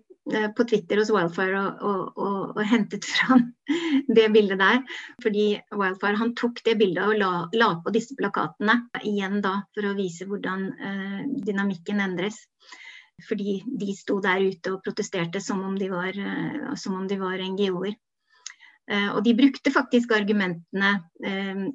på 0.56 0.64
Twitter 0.64 1.00
hos 1.00 1.10
Wildfire 1.10 1.58
og, 1.58 1.80
og, 1.82 2.02
og, 2.16 2.36
og, 2.56 2.60
hentet 2.68 3.06
fram 3.08 3.48
det 4.16 4.28
bildet 4.34 4.60
der. 4.60 4.82
Fordi 5.22 5.46
Wildfire 5.74 6.20
han 6.20 6.34
tok 6.38 6.62
det 6.66 6.76
bildet 6.78 7.02
og 7.04 7.18
la, 7.18 7.32
la 7.58 7.72
på 7.82 7.94
disse 7.94 8.16
plakatene 8.18 8.78
igjen 9.02 9.40
da 9.42 9.58
for 9.74 9.88
å 9.88 9.96
vise 9.98 10.28
hvordan 10.30 10.68
uh, 10.78 11.18
dynamikken 11.42 12.04
endres. 12.04 12.38
Fordi 13.26 13.60
de 13.66 13.96
sto 13.98 14.20
der 14.22 14.42
ute 14.46 14.76
og 14.76 14.82
protesterte 14.86 15.42
som 15.42 15.60
om 15.66 15.74
de 15.78 15.90
var, 15.92 16.16
som 16.80 16.96
var 17.20 17.42
NGO-er. 17.44 17.92
Og 19.14 19.20
de 19.22 19.34
brukte 19.38 19.70
faktisk 19.70 20.10
argumentene, 20.16 20.88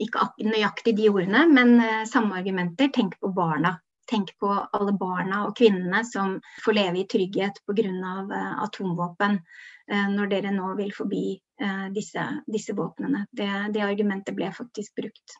ikke 0.03 0.25
nøyaktig 0.43 0.97
de 0.97 1.07
ordene, 1.07 1.45
men 1.47 1.77
samme 2.09 2.35
argumenter. 2.41 2.89
Tenk 2.91 3.15
på 3.21 3.31
barna. 3.37 3.77
Tenk 4.07 4.33
på 4.39 4.51
alle 4.51 4.93
barna 4.99 5.43
og 5.47 5.55
kvinnene 5.57 6.03
som 6.07 6.37
får 6.65 6.77
leve 6.77 7.01
i 7.01 7.07
trygghet 7.11 7.59
pga. 7.67 8.13
Uh, 8.27 8.53
atomvåpen 8.63 9.39
uh, 9.39 10.07
når 10.13 10.31
dere 10.31 10.53
nå 10.55 10.73
vil 10.79 10.93
forbi 10.95 11.25
uh, 11.63 11.89
disse, 11.95 12.23
disse 12.47 12.75
våpnene. 12.77 13.25
Det, 13.31 13.49
det, 13.75 13.83
argumentet 13.83 14.37
ble 14.37 14.51
faktisk 14.55 14.95
brukt. 15.01 15.39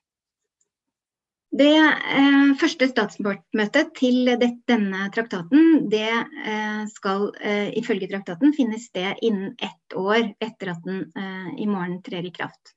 Det 1.57 1.73
eh, 1.79 2.49
første 2.59 2.89
statsmøtet 2.91 3.93
til 3.95 4.27
det, 4.41 4.49
denne 4.67 5.07
traktaten 5.15 5.87
det 5.91 6.09
eh, 6.11 6.81
skal 6.91 7.29
eh, 7.39 7.71
ifølge 7.79 8.09
traktaten 8.11 8.51
finne 8.55 8.79
sted 8.81 9.21
innen 9.23 9.53
ett 9.55 9.95
år 9.95 10.33
etter 10.43 10.73
at 10.73 10.83
den 10.83 11.05
i 11.57 11.65
morgen 11.69 12.01
trer 12.03 12.27
i 12.27 12.33
kraft. 12.35 12.75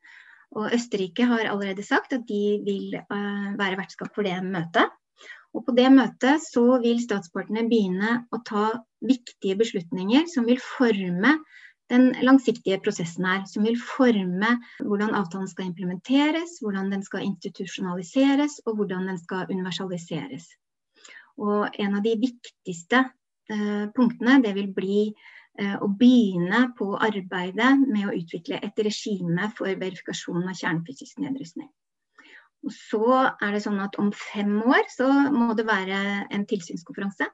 Og 0.54 0.70
Østerrike 0.74 1.26
har 1.30 1.50
allerede 1.50 1.82
sagt 1.86 2.14
at 2.14 2.24
de 2.26 2.60
vil 2.66 2.94
være 3.10 3.78
vertskap 3.78 4.14
for 4.14 4.26
det 4.26 4.38
møtet. 4.42 4.90
Og 5.54 5.64
på 5.66 5.74
det 5.74 5.88
møtet 5.92 6.44
så 6.44 6.62
vil 6.82 7.00
statspartene 7.02 7.66
begynne 7.70 8.20
å 8.30 8.38
ta 8.46 8.66
viktige 9.02 9.58
beslutninger 9.58 10.28
som 10.30 10.46
vil 10.46 10.60
forme 10.62 11.38
den 11.90 12.12
langsiktige 12.22 12.78
prosessen 12.84 13.26
her. 13.26 13.42
Som 13.50 13.66
vil 13.66 13.78
forme 13.82 14.54
hvordan 14.78 15.16
avtalen 15.18 15.50
skal 15.50 15.70
implementeres, 15.70 16.60
hvordan 16.62 16.92
den 16.94 17.02
skal 17.06 17.26
institusjonaliseres 17.26 18.60
og 18.66 18.78
hvordan 18.78 19.10
den 19.10 19.18
skal 19.18 19.50
universaliseres. 19.50 20.46
Og 21.40 21.80
en 21.82 21.98
av 21.98 22.04
de 22.04 22.14
viktigste 22.20 23.02
eh, 23.50 23.84
punktene 23.96 24.38
det 24.44 24.54
vil 24.54 24.70
bli 24.76 25.02
eh, 25.08 25.76
å 25.80 25.90
begynne 25.90 26.66
på 26.78 26.92
arbeidet 26.94 27.72
med 27.88 28.06
å 28.06 28.14
utvikle 28.14 28.60
et 28.62 28.82
regime 28.86 29.50
for 29.56 29.72
verifikasjon 29.72 30.46
av 30.46 30.58
kjernefysisk 30.58 31.22
nedrustning. 31.24 31.70
Så 32.68 33.04
er 33.16 33.54
det 33.54 33.62
sånn 33.64 33.80
at 33.80 33.96
om 34.00 34.10
fem 34.12 34.58
år 34.60 34.88
så 34.92 35.08
må 35.32 35.54
det 35.56 35.64
være 35.68 36.00
en 36.28 36.44
tilsynskonferanse. 36.48 37.30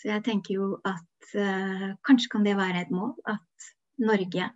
Så 0.00 0.10
jeg 0.10 0.24
tenker 0.26 0.56
jo 0.56 0.70
at 0.88 1.34
uh, 1.38 1.92
kanskje 2.06 2.32
kan 2.32 2.46
det 2.46 2.56
være 2.58 2.82
et 2.82 2.90
mål 2.94 3.14
at 3.30 3.68
Norge 4.02 4.48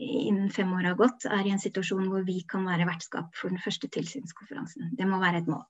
innen 0.00 0.48
fem 0.48 0.70
år 0.72 0.86
har 0.88 0.96
gått 0.96 1.26
er 1.28 1.44
i 1.44 1.52
en 1.52 1.60
situasjon 1.60 2.06
hvor 2.08 2.24
vi 2.24 2.38
kan 2.48 2.64
være 2.64 2.86
vertskap 2.88 3.34
for 3.36 3.52
den 3.52 3.60
første 3.60 3.90
tilsynskonferansen. 3.92 4.94
Det 4.96 5.08
må 5.08 5.20
være 5.20 5.42
et 5.42 5.50
mål. 5.50 5.66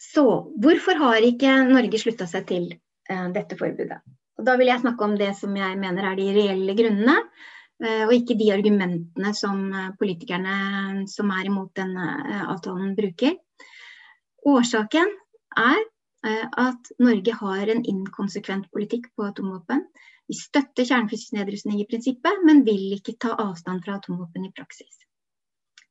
Så 0.00 0.24
hvorfor 0.60 0.96
har 1.00 1.24
ikke 1.24 1.52
Norge 1.68 2.00
slutta 2.00 2.28
seg 2.30 2.48
til 2.48 2.70
uh, 2.72 3.28
dette 3.36 3.58
forbudet? 3.60 4.00
Og 4.36 4.48
da 4.48 4.56
vil 4.60 4.68
jeg 4.68 4.82
snakke 4.82 5.04
om 5.04 5.14
det 5.20 5.30
som 5.36 5.52
jeg 5.56 5.76
mener 5.80 6.10
er 6.10 6.18
de 6.18 6.32
reelle 6.36 6.76
grunnene. 6.76 7.20
Eh, 7.84 8.04
og 8.06 8.14
ikke 8.14 8.38
de 8.40 8.48
argumentene 8.54 9.32
som 9.36 9.66
eh, 9.68 9.92
politikerne 10.00 11.04
som 11.12 11.32
er 11.34 11.50
imot 11.50 11.74
denne 11.76 12.06
eh, 12.24 12.44
avtalen 12.48 12.94
bruker. 12.96 13.36
Årsaken 14.46 15.12
er 15.60 15.84
at 16.26 16.88
Norge 16.98 17.32
har 17.38 17.70
en 17.70 17.84
inkonsekvent 17.86 18.64
politikk 18.74 19.04
på 19.14 19.28
atomvåpen. 19.28 19.84
Vi 20.26 20.34
støtter 20.34 20.86
kjernefysisk 20.88 21.36
nedrustning 21.36 21.78
i 21.78 21.86
prinsippet, 21.86 22.40
men 22.42 22.64
vil 22.66 22.96
ikke 22.96 23.14
ta 23.22 23.36
avstand 23.38 23.84
fra 23.84 24.00
atomvåpen 24.00 24.48
i 24.48 24.50
praksis. 24.56 25.04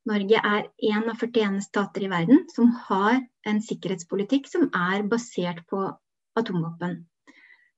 Norge 0.10 0.42
er 0.42 0.68
en 0.90 1.08
av 1.08 1.22
41 1.22 1.62
stater 1.64 2.04
i 2.04 2.10
verden 2.12 2.44
som 2.52 2.74
har 2.90 3.22
en 3.48 3.62
sikkerhetspolitikk 3.64 4.50
som 4.52 4.68
er 4.76 5.06
basert 5.08 5.64
på 5.72 5.86
atomvåpen. 6.36 7.00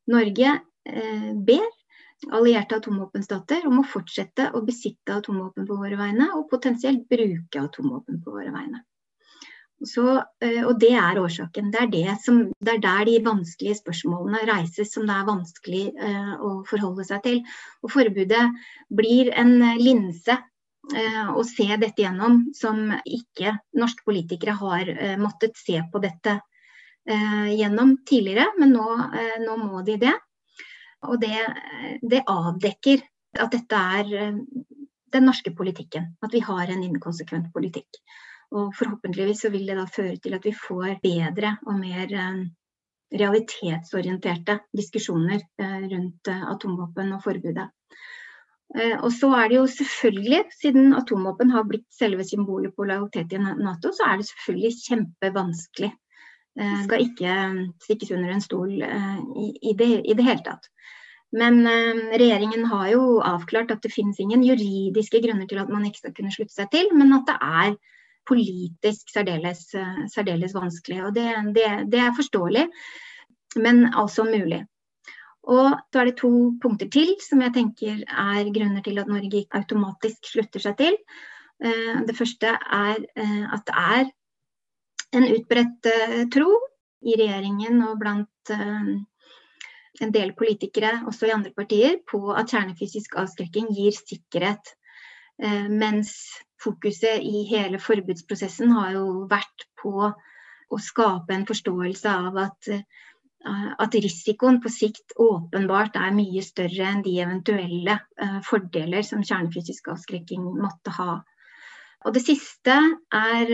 Norge 0.10 0.56
eh, 0.56 1.30
ber 1.52 1.68
allierte 2.34 2.80
atomvåpenstater 2.80 3.68
om 3.70 3.82
å 3.82 3.88
fortsette 3.88 4.50
å 4.58 4.64
besitte 4.66 5.20
atomvåpen 5.20 5.68
på 5.70 5.80
våre 5.80 5.98
vegne, 6.00 6.32
og 6.36 6.50
potensielt 6.52 7.08
bruke 7.10 7.62
atomvåpen 7.62 8.22
på 8.24 8.38
våre 8.40 8.54
vegne. 8.54 8.84
Så, 9.86 10.16
eh, 10.42 10.64
og 10.66 10.80
det 10.82 10.96
er 10.98 11.20
årsaken. 11.22 11.70
Det 11.74 11.82
er, 11.84 11.90
det, 11.94 12.16
som, 12.24 12.40
det 12.58 12.74
er, 12.74 12.82
der 12.82 13.06
de 13.06 13.18
vanskelige 13.28 13.78
spørsmålene 13.78 14.48
reises, 14.50 14.90
som 14.94 15.06
det 15.06 15.14
er 15.14 15.28
vanskelig 15.28 15.84
uh, 16.02 16.34
å 16.42 16.52
forholde 16.66 17.06
seg 17.06 17.22
til. 17.26 17.42
Og 17.86 17.94
forbudet 17.94 18.42
blir 18.90 19.30
en 19.38 19.54
linse 19.78 20.34
uh, 20.34 21.30
å 21.30 21.46
se 21.46 21.70
dette 21.78 22.02
gjennom, 22.02 22.48
som 22.58 22.90
ikke 23.06 23.54
norske 23.78 24.08
politikere 24.08 24.58
har 24.58 24.90
uh, 24.90 25.16
måttet 25.22 25.58
se 25.62 25.82
på 25.92 26.04
dette 26.04 26.40
gjennom 27.08 27.94
tidligere, 28.04 28.50
men 28.60 28.74
nå, 28.76 28.86
nå 29.40 29.54
må 29.62 29.80
de 29.88 29.94
det. 30.02 30.12
Og 31.06 31.20
det, 31.22 31.38
det 32.02 32.24
avdekker 32.26 33.04
at 33.38 33.54
dette 33.54 33.82
er 34.00 34.14
eh, 34.18 34.40
den 35.14 35.28
norske 35.30 35.54
politikken. 35.56 36.14
At 36.24 36.34
vi 36.34 36.42
har 36.44 36.72
en 36.72 36.84
inkonsekvent 36.84 37.52
politikk. 37.54 38.00
Og 38.56 38.72
forhåpentligvis 38.76 39.44
så 39.44 39.52
vil 39.54 39.68
det 39.68 39.78
da 39.78 39.86
føre 39.92 40.18
til 40.24 40.38
at 40.38 40.46
vi 40.48 40.56
får 40.56 41.02
bedre 41.04 41.58
og 41.68 41.80
mer 41.82 42.14
eh, 42.14 42.46
realitetsorienterte 43.18 44.60
diskusjoner 44.76 45.42
eh, 45.62 45.84
rundt 45.94 46.32
atomvåpen 46.38 47.14
og 47.16 47.24
forbudet. 47.24 47.70
Og 48.78 49.14
så 49.16 49.30
er 49.32 49.46
det 49.48 49.56
jo 49.56 49.68
selvfølgelig, 49.72 50.42
siden 50.60 50.90
atomvåpen 50.98 51.54
har 51.54 51.64
blitt 51.64 51.86
selve 51.96 52.26
symbolet 52.28 52.74
på 52.76 52.84
lojalitet 52.84 53.32
i 53.32 53.40
Nato, 53.40 53.94
så 53.96 54.10
er 54.10 54.20
det 54.20 54.26
selvfølgelig 54.28 54.72
kjempevanskelig. 54.82 55.92
Det 56.58 56.86
skal 56.88 57.04
ikke 57.04 57.34
stikkes 57.86 58.12
under 58.16 58.32
en 58.34 58.42
stol 58.42 58.72
i 58.74 59.74
det, 59.78 59.90
i 60.10 60.16
det 60.18 60.24
hele 60.26 60.42
tatt. 60.42 60.64
Men 61.38 61.60
regjeringen 62.18 62.66
har 62.72 62.88
jo 62.96 63.20
avklart 63.22 63.70
at 63.76 63.84
det 63.86 63.92
finnes 63.94 64.18
ingen 64.24 64.42
juridiske 64.42 65.22
grunner 65.22 65.46
til 65.46 65.62
at 65.62 65.70
man 65.70 65.86
ikke 65.86 66.02
skal 66.02 66.16
kunne 66.18 66.34
slutte 66.34 66.56
seg 66.56 66.72
til, 66.74 66.90
men 66.98 67.14
at 67.14 67.30
det 67.30 67.38
er 67.38 67.78
politisk 68.28 69.12
særdeles, 69.14 69.74
eh, 69.76 70.02
særdeles 70.12 70.56
vanskelig. 70.56 71.04
Og 71.06 71.16
det, 71.16 71.28
det, 71.56 71.68
det, 71.92 72.00
er 72.00 72.16
forståelig, 72.16 72.68
men 73.56 73.86
altså 73.94 74.28
mulig. 74.28 74.66
Og 75.48 75.78
så 75.94 76.02
er 76.02 76.10
det 76.10 76.20
to 76.20 76.32
punkter 76.62 76.90
til 76.92 77.14
som 77.24 77.42
jeg 77.42 77.56
tenker 77.56 78.04
er 78.04 78.52
grunner 78.52 78.84
til 78.84 79.00
at 79.00 79.08
Norge 79.08 79.46
automatisk 79.56 80.32
slutter 80.34 80.64
seg 80.64 80.78
til. 80.82 80.98
Eh, 81.64 82.04
det 82.08 82.18
første 82.18 82.52
er 82.58 83.04
eh, 83.16 83.46
at 83.54 83.64
det 83.70 83.78
er 83.78 84.10
en 85.16 85.28
utbredt 85.32 85.88
tro 86.34 86.50
i 87.08 87.16
regjeringen 87.20 87.80
og 87.86 88.00
blant 88.02 88.52
en 88.52 90.12
del 90.14 90.34
politikere, 90.38 91.04
også 91.10 91.30
i 91.30 91.34
andre 91.36 91.54
partier, 91.56 92.00
på 92.10 92.20
at 92.36 92.52
kjernefysisk 92.52 93.16
avskrekking 93.18 93.70
gir 93.74 93.96
sikkerhet. 93.96 94.74
Mens 95.72 96.12
fokuset 96.62 97.24
i 97.24 97.46
hele 97.50 97.80
forbudsprosessen 97.82 98.74
har 98.76 98.96
jo 98.98 99.08
vært 99.32 99.68
på 99.82 100.12
å 100.68 100.80
skape 100.82 101.34
en 101.34 101.46
forståelse 101.48 102.12
av 102.12 102.38
at, 102.42 102.70
eh, 102.74 103.72
at 103.80 103.96
risikoen 103.96 104.60
på 104.64 104.72
sikt 104.74 105.16
åpenbart 105.24 105.96
er 105.96 106.16
mye 106.16 106.44
større 106.44 106.90
enn 106.92 107.04
de 107.06 107.16
eventuelle 107.24 108.00
fordeler 108.44 109.06
som 109.08 109.24
kjernefysisk 109.24 109.88
avskrekking 109.94 110.44
måtte 110.58 110.92
ha. 110.98 111.22
Og 112.06 112.14
det 112.14 112.26
siste 112.26 112.76
er 113.14 113.54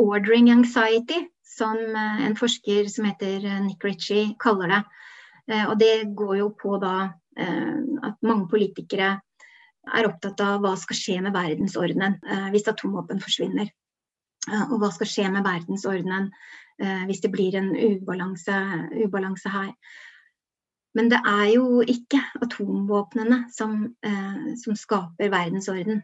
ordering 0.00 0.50
anxiety, 0.50 1.26
som 1.46 1.76
uh, 1.76 2.22
en 2.26 2.36
forsker 2.38 2.88
som 2.90 3.06
heter 3.08 3.44
Nick 3.62 3.84
Ritchie 3.84 4.34
kaller 4.40 4.72
det. 4.72 4.82
og 5.68 5.78
det 5.78 6.14
går 6.16 6.36
jo 6.38 6.48
på 6.54 6.76
da 6.78 7.12
at 7.32 8.16
mange 8.22 8.46
politikere 8.48 9.16
er 9.90 10.06
opptatt 10.06 10.40
av 10.44 10.62
hva 10.62 10.74
skal 10.78 10.98
skje 10.98 11.18
med 11.24 11.34
verdensordenen 11.34 12.18
eh, 12.22 12.48
hvis 12.54 12.68
atomvåpen 12.70 13.22
forsvinner. 13.22 13.70
Eh, 14.50 14.64
og 14.68 14.78
hva 14.82 14.92
skal 14.94 15.10
skje 15.10 15.28
med 15.34 15.46
verdensordenen 15.46 16.30
eh, 16.78 17.04
hvis 17.08 17.22
det 17.24 17.32
blir 17.34 17.58
en 17.58 17.72
ubalanse, 17.74 18.58
ubalanse, 19.02 19.52
her. 19.52 19.72
Men 20.94 21.08
det 21.08 21.22
er 21.24 21.46
jo 21.54 21.80
ikke 21.88 22.20
atomvåpnene 22.44 23.46
som, 23.48 23.86
som 24.60 24.74
skaper 24.76 25.30
verdensorden. 25.32 26.02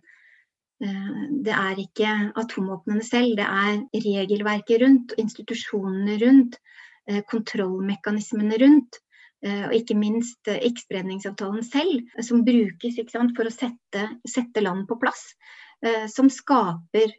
Det 0.78 1.54
er 1.54 1.80
ikke 1.82 2.10
atomvåpnene 2.38 3.02
selv, 3.02 3.32
det 3.38 3.46
er 3.46 3.80
regelverket 4.04 4.82
rundt, 4.84 5.14
institusjonene 5.18 6.14
rundt, 6.22 6.58
kontrollmekanismene 7.32 8.60
rundt 8.62 9.00
Eh, 9.46 9.64
og 9.68 9.74
ikke 9.76 9.94
minst 9.94 10.48
eh, 10.50 10.58
ikkespredningsavtalen 10.66 11.62
selv, 11.62 12.08
som 12.26 12.42
brukes 12.46 12.98
sant, 13.12 13.36
for 13.36 13.46
å 13.46 13.54
sette, 13.54 14.06
sette, 14.26 14.62
land 14.64 14.88
på 14.88 14.98
plass. 14.98 15.30
Eh, 15.86 16.08
som 16.10 16.26
skaper 16.32 17.12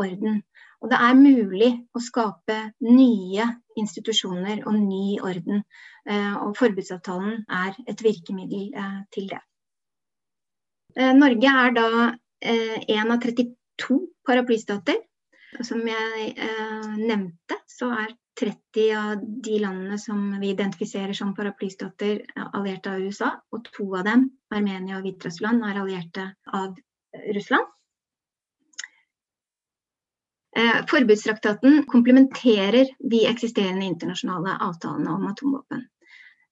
orden. 0.00 0.40
Og 0.80 0.88
det 0.88 0.98
er 1.02 1.18
mulig 1.18 1.68
å 1.92 2.00
skape 2.00 2.56
nye 2.86 3.44
institusjoner 3.76 4.62
og 4.62 4.78
ny 4.78 5.18
orden. 5.20 5.64
Og 6.08 6.54
forbudsavtalen 6.56 7.42
er 7.50 7.74
et 7.90 8.00
virkemiddel 8.00 8.70
til 9.12 9.26
det. 9.28 9.40
Norge 11.18 11.56
er 11.64 11.74
da 11.74 11.88
en 12.40 13.12
av 13.12 13.20
32 13.22 13.98
paraplystater. 14.26 14.98
Som 15.64 15.80
jeg 15.88 16.34
nevnte, 17.00 17.56
så 17.66 17.88
er 17.96 18.12
30 18.38 18.90
av 18.98 19.22
de 19.42 19.56
landene 19.62 19.96
som 19.98 20.20
vi 20.40 20.52
identifiserer 20.52 21.16
som 21.16 21.32
paraplystater, 21.34 22.20
allierte 22.52 22.92
av 22.92 23.00
USA. 23.00 23.32
Og 23.50 23.64
to 23.72 23.88
av 23.96 24.04
dem, 24.06 24.28
Armenia 24.54 25.00
og 25.00 25.08
Hviterussland, 25.08 25.64
er 25.64 25.80
allierte 25.80 26.28
av 26.54 26.76
Russland. 27.34 27.72
Eh, 30.58 30.86
forbudstraktaten 30.90 31.84
komplementerer 31.86 32.88
de 32.98 33.26
eksisterende 33.28 33.86
internasjonale 33.86 34.56
avtalene 34.64 35.12
om 35.12 35.26
atomvåpen. 35.28 35.84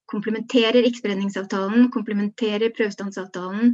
Komplementerer 0.06 0.86
ikkespredningsavtalen, 0.86 1.88
komplementerer 1.94 2.70
prøvestansavtalen 2.76 3.72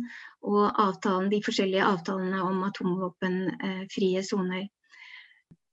og 0.48 0.62
avtalen, 0.80 1.28
de 1.32 1.42
forskjellige 1.44 1.84
avtalene 1.84 2.40
om 2.42 2.62
atomvåpenfrie 2.68 4.22
soner. 4.24 4.68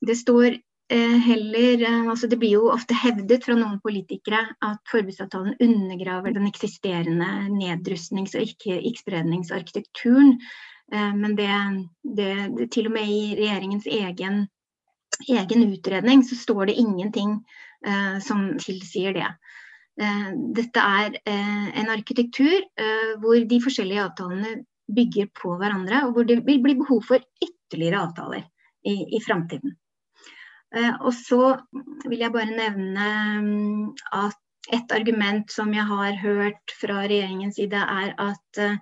Det 0.04 0.16
står 0.20 0.58
Eh, 0.92 1.18
heller 1.18 1.82
eh, 1.82 2.10
altså 2.10 2.28
Det 2.28 2.38
blir 2.38 2.56
jo 2.56 2.72
ofte 2.74 2.96
hevdet 2.98 3.44
fra 3.46 3.54
noen 3.54 3.78
politikere 3.84 4.40
at 4.66 4.80
forbudsavtalen 4.90 5.54
undergraver 5.62 6.34
den 6.34 6.48
eksisterende 6.50 7.28
nedrustnings- 7.54 8.34
og 8.34 8.48
ikke-spredningsarkitekturen. 8.50 10.40
Eh, 10.92 11.14
men 11.14 11.36
det, 11.38 11.52
det, 12.18 12.72
til 12.74 12.90
og 12.90 12.96
med 12.98 13.06
i 13.06 13.36
regjeringens 13.38 13.86
egen, 13.86 14.48
egen 15.30 15.68
utredning 15.68 16.26
så 16.26 16.40
står 16.40 16.72
det 16.72 16.80
ingenting 16.82 17.42
som 18.20 18.58
tilsier 18.60 19.14
det. 19.16 19.28
Uh, 20.00 20.32
dette 20.56 20.80
er 20.80 21.18
uh, 21.20 21.68
en 21.82 21.92
arkitektur 21.92 22.64
hvor 23.20 23.42
de 23.50 23.58
forskjellige 23.64 24.06
avtalene 24.06 24.54
bygger 24.96 25.30
på 25.36 25.54
hverandre, 25.60 26.06
og 26.08 26.16
hvor 26.16 26.28
det 26.28 26.40
vil 26.48 26.62
bli 26.64 26.78
behov 26.80 27.04
for 27.08 27.22
ytterligere 27.44 28.02
avtaler 28.08 28.46
i, 28.88 28.96
i 29.18 29.20
framtiden. 29.26 29.76
Eh, 30.76 30.96
og 31.02 31.14
så 31.18 31.56
vil 32.06 32.22
jeg 32.22 32.34
bare 32.34 32.54
nevne 32.54 33.10
mm, 33.42 33.86
at 34.14 34.74
et 34.76 34.92
argument 34.94 35.50
som 35.52 35.72
jeg 35.74 35.86
har 35.90 36.18
hørt 36.22 36.74
fra 36.82 37.00
regjeringens 37.02 37.58
side, 37.58 37.80
er 37.80 38.14
at 38.22 38.62
eh, 38.62 38.78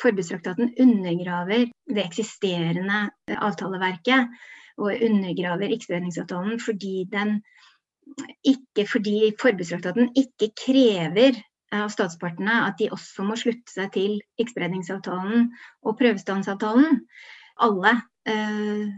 forbudstraktaten 0.00 0.72
undergraver 0.80 1.66
det 1.90 2.04
eksisterende 2.06 3.08
eh, 3.28 3.36
avtaleverket. 3.36 4.32
Og 4.78 4.94
undergraver 5.02 5.72
ikkespredningsavtalen 5.74 6.60
fordi 6.62 7.02
den 7.10 7.40
ikke 8.46 8.86
fordi 8.88 9.32
forbudstraktaten 9.40 10.12
ikke 10.18 10.50
krever 10.58 11.38
av 11.74 11.90
statspartene 11.92 12.62
at 12.64 12.78
de 12.80 12.88
også 12.94 13.26
må 13.28 13.36
slutte 13.36 13.72
seg 13.72 13.90
til 13.96 14.14
ikkespredningsavtalen 14.40 15.50
og 15.84 15.98
prøvestansavtalen. 16.00 17.02
Alle 17.64 17.92
eh, 18.28 18.94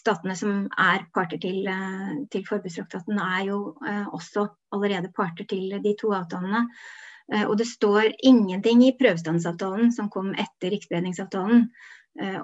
statene 0.00 0.36
som 0.38 0.64
er 0.78 1.04
parter 1.14 1.40
til, 1.42 1.66
eh, 1.68 2.16
til 2.32 2.44
forbudstraktaten, 2.48 3.18
er 3.18 3.46
jo 3.50 3.60
eh, 3.86 4.06
også 4.08 4.48
allerede 4.74 5.12
parter 5.16 5.48
til 5.48 5.76
de 5.82 5.94
to 6.00 6.12
avtalene. 6.16 6.66
Eh, 7.32 7.46
og 7.46 7.56
det 7.58 7.68
står 7.68 8.12
ingenting 8.26 8.84
i 8.86 8.96
prøvestansavtalen 8.98 9.92
som 9.92 10.10
kom 10.10 10.34
etter 10.34 10.76
ikkespredningsavtalen. 10.76 11.70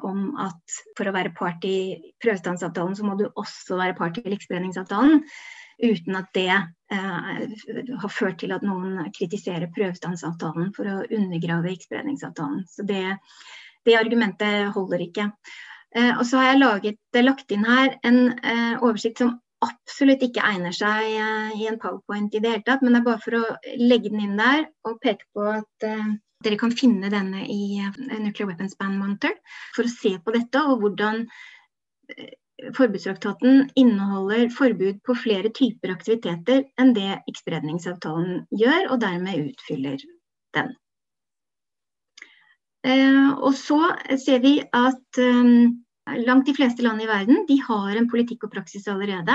om 0.07 0.37
at 0.38 0.74
for 0.96 1.09
å 1.11 1.12
være 1.12 1.35
part 1.35 1.64
i 1.66 2.12
prøvestansavtalen, 2.22 2.94
så 2.94 3.05
må 3.05 3.16
du 3.18 3.24
også 3.26 3.74
være 3.76 3.96
part 3.98 4.16
i 4.20 4.22
riksspredningsavtalen. 4.22 5.24
Uten 5.83 6.17
at 6.17 6.31
det 6.33 6.49
eh, 6.49 7.41
har 8.01 8.12
ført 8.12 8.39
til 8.41 8.55
at 8.57 8.65
noen 8.65 9.11
kritiserer 9.12 9.69
prøvestansavtalen 9.75 10.71
for 10.77 10.89
å 10.89 11.03
undergrave 11.05 11.69
riksspredningsavtalen. 11.69 12.62
Så 12.71 12.87
det, 12.89 13.19
det 13.85 13.99
argumentet 13.99 14.71
holder 14.77 15.05
ikke. 15.05 15.27
Eh, 15.97 16.15
og 16.15 16.25
så 16.29 16.41
har 16.41 16.49
jeg 16.51 16.62
laget, 16.62 17.03
lagt 17.21 17.53
inn 17.53 17.67
her 17.69 17.99
en 18.09 18.23
eh, 18.41 18.79
oversikt 18.81 19.21
som 19.21 19.35
absolutt 19.67 20.25
ikke 20.25 20.45
egner 20.45 20.73
seg 20.77 21.12
i 21.57 21.65
en 21.69 21.79
powerpoint 21.81 22.35
i 22.37 22.43
det 22.45 22.51
hele 22.53 22.65
tatt, 22.65 22.83
men 22.85 22.93
det 22.93 23.01
er 23.01 23.07
bare 23.07 23.23
for 23.25 23.39
å 23.39 23.77
legge 23.81 24.12
den 24.12 24.21
inn 24.27 24.35
der 24.37 24.67
og 24.85 24.99
peke 25.01 25.25
på 25.33 25.47
at 25.49 25.87
dere 26.45 26.59
kan 26.61 26.75
finne 26.77 27.09
denne 27.11 27.47
i 27.49 27.81
Nuclear 28.21 28.51
Weapons 28.51 28.77
Ban 28.77 28.99
Monitor 29.01 29.33
for 29.73 29.89
å 29.89 29.95
se 29.95 30.12
på 30.21 30.35
dette 30.37 30.61
og 30.61 30.85
hvordan 30.85 31.25
forbudstraktaten 32.77 33.66
inneholder 33.77 34.49
forbud 34.55 35.03
på 35.05 35.16
flere 35.19 35.53
typer 35.55 35.92
aktiviteter 35.92 36.64
enn 36.81 36.95
det 36.97 37.21
ikkespredningsavtalen 37.29 38.47
gjør, 38.51 38.92
og 38.95 39.01
dermed 39.05 39.51
utfyller 39.51 40.01
den. 40.57 40.73
Og 42.87 43.53
så 43.59 43.81
ser 44.23 44.40
vi 44.45 44.61
at 44.73 45.21
Langt 46.07 46.47
de 46.47 46.55
fleste 46.55 46.85
land 46.85 47.03
i 47.03 47.09
verden 47.09 47.42
de 47.49 47.57
har 47.66 47.97
en 47.99 48.07
politikk 48.11 48.47
og 48.47 48.53
praksis 48.55 48.87
allerede 48.87 49.35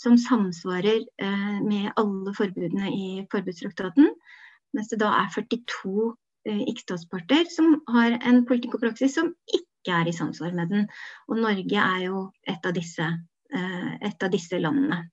som 0.00 0.16
samsvarer 0.18 1.04
eh, 1.22 1.58
med 1.62 1.92
alle 2.00 2.32
forbudene 2.34 2.90
i 2.90 3.26
forbudstraktaten. 3.30 4.08
Mens 4.74 4.90
det 4.90 4.98
da 5.02 5.12
er 5.20 5.28
42 5.36 6.08
eh, 6.48 6.64
ikke-statsparter 6.72 7.46
som 7.52 7.76
har 7.94 8.16
en 8.18 8.42
politikk 8.48 8.74
og 8.78 8.88
praksis 8.88 9.14
som 9.14 9.30
ikke 9.46 9.69
ikke 9.80 9.96
er 9.96 10.10
i 10.10 10.16
samsvar 10.16 10.52
med 10.56 10.70
den. 10.72 10.90
Og 11.28 11.40
Norge 11.40 11.86
er 11.86 12.04
jo 12.06 12.26
et 12.48 12.68
av 12.68 12.76
disse, 12.76 13.08
et 13.50 14.28
av 14.28 14.30
disse 14.32 14.60
landene. 14.60 15.06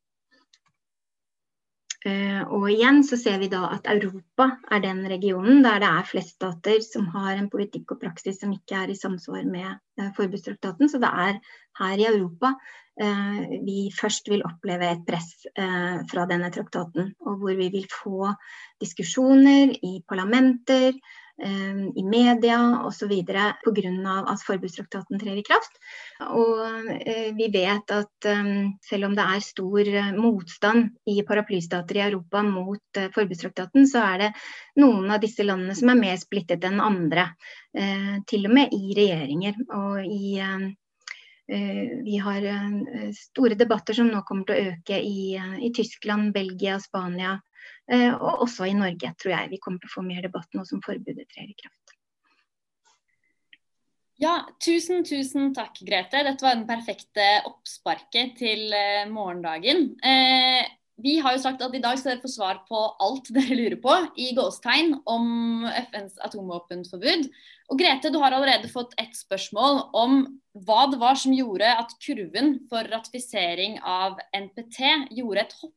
Uh, 2.08 2.44
og 2.54 2.68
igjen 2.70 3.02
så 3.04 3.18
ser 3.20 3.40
vi 3.42 3.50
da 3.52 3.64
at 3.74 3.88
Europa 3.90 4.46
er 4.72 4.84
den 4.84 5.02
regionen 5.10 5.64
der 5.66 5.82
det 5.82 5.88
er 5.90 6.06
flest 6.08 6.36
stater 6.38 6.78
som 6.86 7.08
har 7.12 7.34
en 7.34 7.50
politikk 7.52 7.96
og 7.96 8.04
praksis 8.04 8.38
som 8.40 8.54
ikke 8.54 8.84
er 8.84 8.94
i 8.94 8.98
samsvar 9.00 9.48
med 9.50 9.72
uh, 10.00 10.12
forbudstraktaten. 10.16 10.92
Så 10.92 11.02
det 11.04 11.10
er 11.10 11.40
her 11.82 12.04
i 12.04 12.12
Europa 12.12 12.56
vi 12.98 13.92
først 13.94 14.26
vil 14.26 14.42
oppleve 14.42 14.88
et 14.90 15.04
press 15.06 15.44
fra 16.10 16.24
denne 16.26 16.48
traktaten. 16.50 17.12
Og 17.30 17.36
hvor 17.44 17.54
vi 17.60 17.68
vil 17.70 17.84
få 17.94 18.32
diskusjoner 18.82 19.76
i 19.86 20.00
parlamenter, 20.10 20.98
Eh, 20.98 21.27
i 21.38 22.04
media 22.04 22.82
osv. 22.86 23.12
pga. 23.26 24.14
at 24.28 24.42
forbudstraktaten 24.46 25.20
trer 25.20 25.38
i 25.38 25.44
kraft. 25.46 25.78
Og 26.34 26.90
eh, 26.98 27.30
vi 27.38 27.50
vet 27.54 27.94
at 27.94 28.30
eh, 28.30 28.50
selv 28.90 29.10
om 29.10 29.16
det 29.18 29.26
er 29.26 29.46
stor 29.46 29.92
motstand 30.18 30.90
i 31.06 31.22
paraplystater 31.28 32.00
i 32.00 32.06
Europa 32.08 32.42
mot 32.44 33.02
forbudstraktaten, 33.14 33.86
så 33.88 34.02
er 34.16 34.24
det 34.24 34.32
noen 34.82 35.12
av 35.14 35.22
disse 35.22 35.46
landene 35.46 35.78
som 35.78 35.94
er 35.94 36.02
mer 36.02 36.18
splittet 36.18 36.66
enn 36.66 36.82
andre. 36.82 37.30
Til 38.28 38.48
og 38.48 38.54
med 38.56 38.72
i 38.74 38.96
regjeringer. 38.98 39.60
og 39.76 40.02
i 40.02 40.40
vi 41.48 42.18
har 42.20 42.44
store 43.16 43.56
debatter 43.56 43.96
som 43.96 44.10
nå 44.12 44.20
kommer 44.28 44.44
til 44.50 44.58
å 44.58 44.72
øke 44.74 44.98
i, 45.00 45.38
i 45.64 45.70
Tyskland, 45.76 46.34
Belgia, 46.36 46.76
Spania, 46.84 47.38
Eh, 47.88 48.14
og 48.14 48.44
også 48.44 48.68
i 48.68 48.76
Norge 48.76 49.14
tror 49.16 49.34
jeg 49.34 49.54
vi 49.54 49.62
kommer 49.64 49.80
til 49.80 49.88
å 49.88 49.96
få 49.96 50.04
mer 50.04 50.26
debatt 50.26 50.56
nå 50.56 50.66
som 50.68 50.84
forbudet 50.84 51.28
trer 51.32 51.48
i 51.48 51.56
kraft. 51.56 51.94
Ja, 54.18 54.42
tusen, 54.64 55.06
tusen 55.06 55.54
takk, 55.56 55.78
Grete. 55.86 56.24
Dette 56.26 56.44
var 56.44 56.58
den 56.58 56.68
perfekte 56.68 57.28
oppsparket 57.48 58.34
til 58.40 58.74
eh, 58.74 59.06
morgendagen. 59.12 59.92
Eh, 60.02 60.66
vi 60.98 61.20
har 61.22 61.36
jo 61.36 61.44
sagt 61.44 61.62
at 61.62 61.76
i 61.78 61.82
dag 61.84 62.00
skal 62.00 62.16
dere 62.16 62.24
få 62.24 62.32
svar 62.34 62.64
på 62.68 62.80
alt 63.06 63.30
dere 63.36 63.56
lurer 63.56 63.78
på 63.80 63.94
i 64.18 64.32
gåstegn 64.36 64.96
om 65.06 65.68
FNs 65.70 66.18
atomvåpenforbud. 66.26 67.30
Og 67.68 67.80
Grete, 67.80 68.12
du 68.14 68.20
har 68.22 68.32
allerede 68.32 68.70
fått 68.72 68.94
ett 69.02 69.16
spørsmål 69.18 69.82
om 69.98 70.22
hva 70.68 70.86
det 70.92 71.02
var 71.02 71.18
som 71.20 71.34
gjorde 71.36 71.68
at 71.68 71.92
kurven 72.04 72.62
for 72.70 72.88
ratifisering 72.88 73.76
av 73.84 74.22
NPT 74.32 74.80
gjorde 75.18 75.44
et 75.44 75.58
hopp 75.60 75.76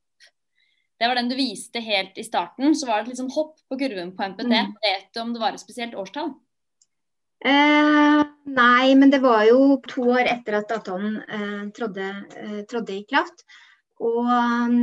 det 1.00 1.09
var 1.09 1.16
den 1.16 1.31
du 1.31 1.37
viste 1.37 1.81
helt 1.81 2.18
i 2.20 2.24
starten. 2.24 2.74
Så 2.76 2.85
var 2.87 3.00
det 3.00 3.14
et 3.14 3.20
sånn 3.22 3.33
hopp 3.33 3.55
på 3.72 3.79
kurven 3.81 4.12
på 4.16 4.26
NPT. 4.35 4.50
Mm. 4.53 4.74
Vet 4.85 5.07
du 5.16 5.22
om 5.22 5.31
det 5.33 5.40
var 5.40 5.57
et 5.57 5.62
spesielt 5.62 5.96
årstall? 5.96 6.35
Eh, 7.40 8.20
nei, 8.53 8.90
men 9.00 9.09
det 9.09 9.22
var 9.24 9.46
jo 9.48 9.79
to 9.88 10.11
år 10.12 10.29
etter 10.29 10.59
at 10.59 10.74
avtalen 10.76 11.16
eh, 11.24 11.62
trådde, 11.72 12.09
eh, 12.42 12.59
trådde, 12.68 12.98
i 12.98 13.07
kraft. 13.09 13.46
Og 14.05 14.29
eh, 14.29 14.76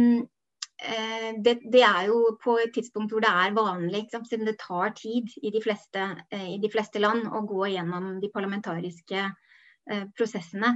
det, 0.77 1.55
det, 1.73 1.81
er 1.81 2.03
jo 2.11 2.37
på 2.43 2.57
et 2.61 2.73
tidspunkt 2.75 3.13
hvor 3.13 3.23
det 3.23 3.31
er 3.31 3.55
vanlig, 3.55 4.03
siden 4.13 4.45
det 4.45 4.59
tar 4.61 4.93
tid 4.97 5.31
i 5.41 5.49
de, 5.53 5.61
fleste, 5.63 6.03
eh, 6.29 6.51
i 6.53 6.59
de 6.61 6.69
fleste 6.69 7.01
land 7.01 7.25
å 7.27 7.41
gå 7.49 7.71
gjennom 7.73 8.19
de 8.21 8.29
parlamentariske 8.33 9.23
eh, 9.23 10.05
prosessene. 10.17 10.75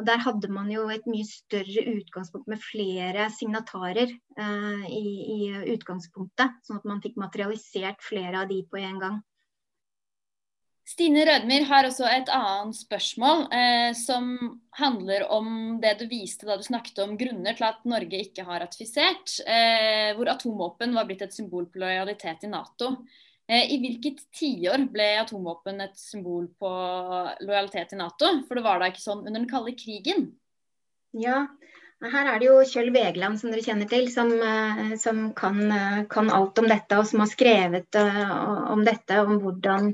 Og 0.00 0.06
Der 0.08 0.22
hadde 0.24 0.48
man 0.48 0.70
jo 0.72 0.86
et 0.88 1.04
mye 1.10 1.26
større 1.28 1.84
utgangspunkt 1.92 2.48
med 2.48 2.62
flere 2.64 3.28
signatarer 3.34 4.08
eh, 4.08 4.86
i, 4.88 5.04
i, 5.36 5.40
utgangspunktet. 5.74 6.62
Sånn 6.64 6.80
at 6.80 6.88
man 6.88 7.02
fikk 7.04 7.20
materialisert 7.20 8.00
flere 8.00 8.40
av 8.40 8.48
de 8.48 8.62
på 8.64 8.80
en 8.80 9.02
gang. 9.02 9.20
Stine 10.88 11.22
Rødmyr 11.24 11.64
har 11.68 11.86
også 11.86 12.08
et 12.10 12.30
annet 12.34 12.76
spørsmål 12.76 13.44
eh, 13.54 13.92
som 13.94 14.32
handler 14.74 15.24
om 15.30 15.78
det 15.82 15.94
du 16.00 16.08
viste 16.10 16.48
da 16.48 16.56
du 16.58 16.64
snakket 16.66 16.98
om 17.04 17.14
grunner 17.18 17.54
til 17.54 17.68
at 17.68 17.84
Norge 17.88 18.18
ikke 18.26 18.44
har 18.48 18.64
ratifisert, 18.64 19.36
eh, 19.46 20.10
hvor 20.18 20.32
atomvåpen 20.34 20.96
var 20.96 21.06
blitt 21.06 21.22
et 21.22 21.36
symbol 21.36 21.68
på 21.70 21.84
lojalitet 21.84 22.48
i 22.48 22.50
Nato. 22.50 22.96
Eh, 23.46 23.70
I 23.74 23.78
hvilket 23.82 24.24
tiår 24.34 24.88
ble 24.92 25.08
atomvåpen 25.22 25.80
et 25.86 25.98
symbol 25.98 26.46
på 26.58 26.70
lojalitet 27.46 27.92
til 27.92 28.02
Nato? 28.02 28.34
For 28.48 28.58
det 28.58 28.66
var 28.66 28.82
da 28.82 28.90
ikke 28.90 29.06
sånn 29.06 29.22
under 29.22 29.38
den 29.38 29.50
kalde 29.50 29.74
krigen? 29.78 30.32
Ja, 31.14 31.44
her 32.02 32.26
er 32.26 32.40
det 32.40 32.48
jo 32.48 32.62
Kjøll 32.66 32.90
Vegeland 32.94 33.38
som 33.38 33.52
dere 33.52 33.62
kjenner 33.62 33.90
til, 33.90 34.08
som, 34.10 34.30
eh, 34.34 34.94
som 34.98 35.28
kan, 35.38 35.60
eh, 35.70 36.04
kan, 36.10 36.30
alt 36.30 36.58
om 36.58 36.66
dette, 36.70 36.98
og 36.98 37.06
som 37.06 37.22
har 37.22 37.30
skrevet 37.30 37.98
om 37.98 38.82
dette, 38.82 39.18
om 39.22 39.38
hvordan, 39.42 39.92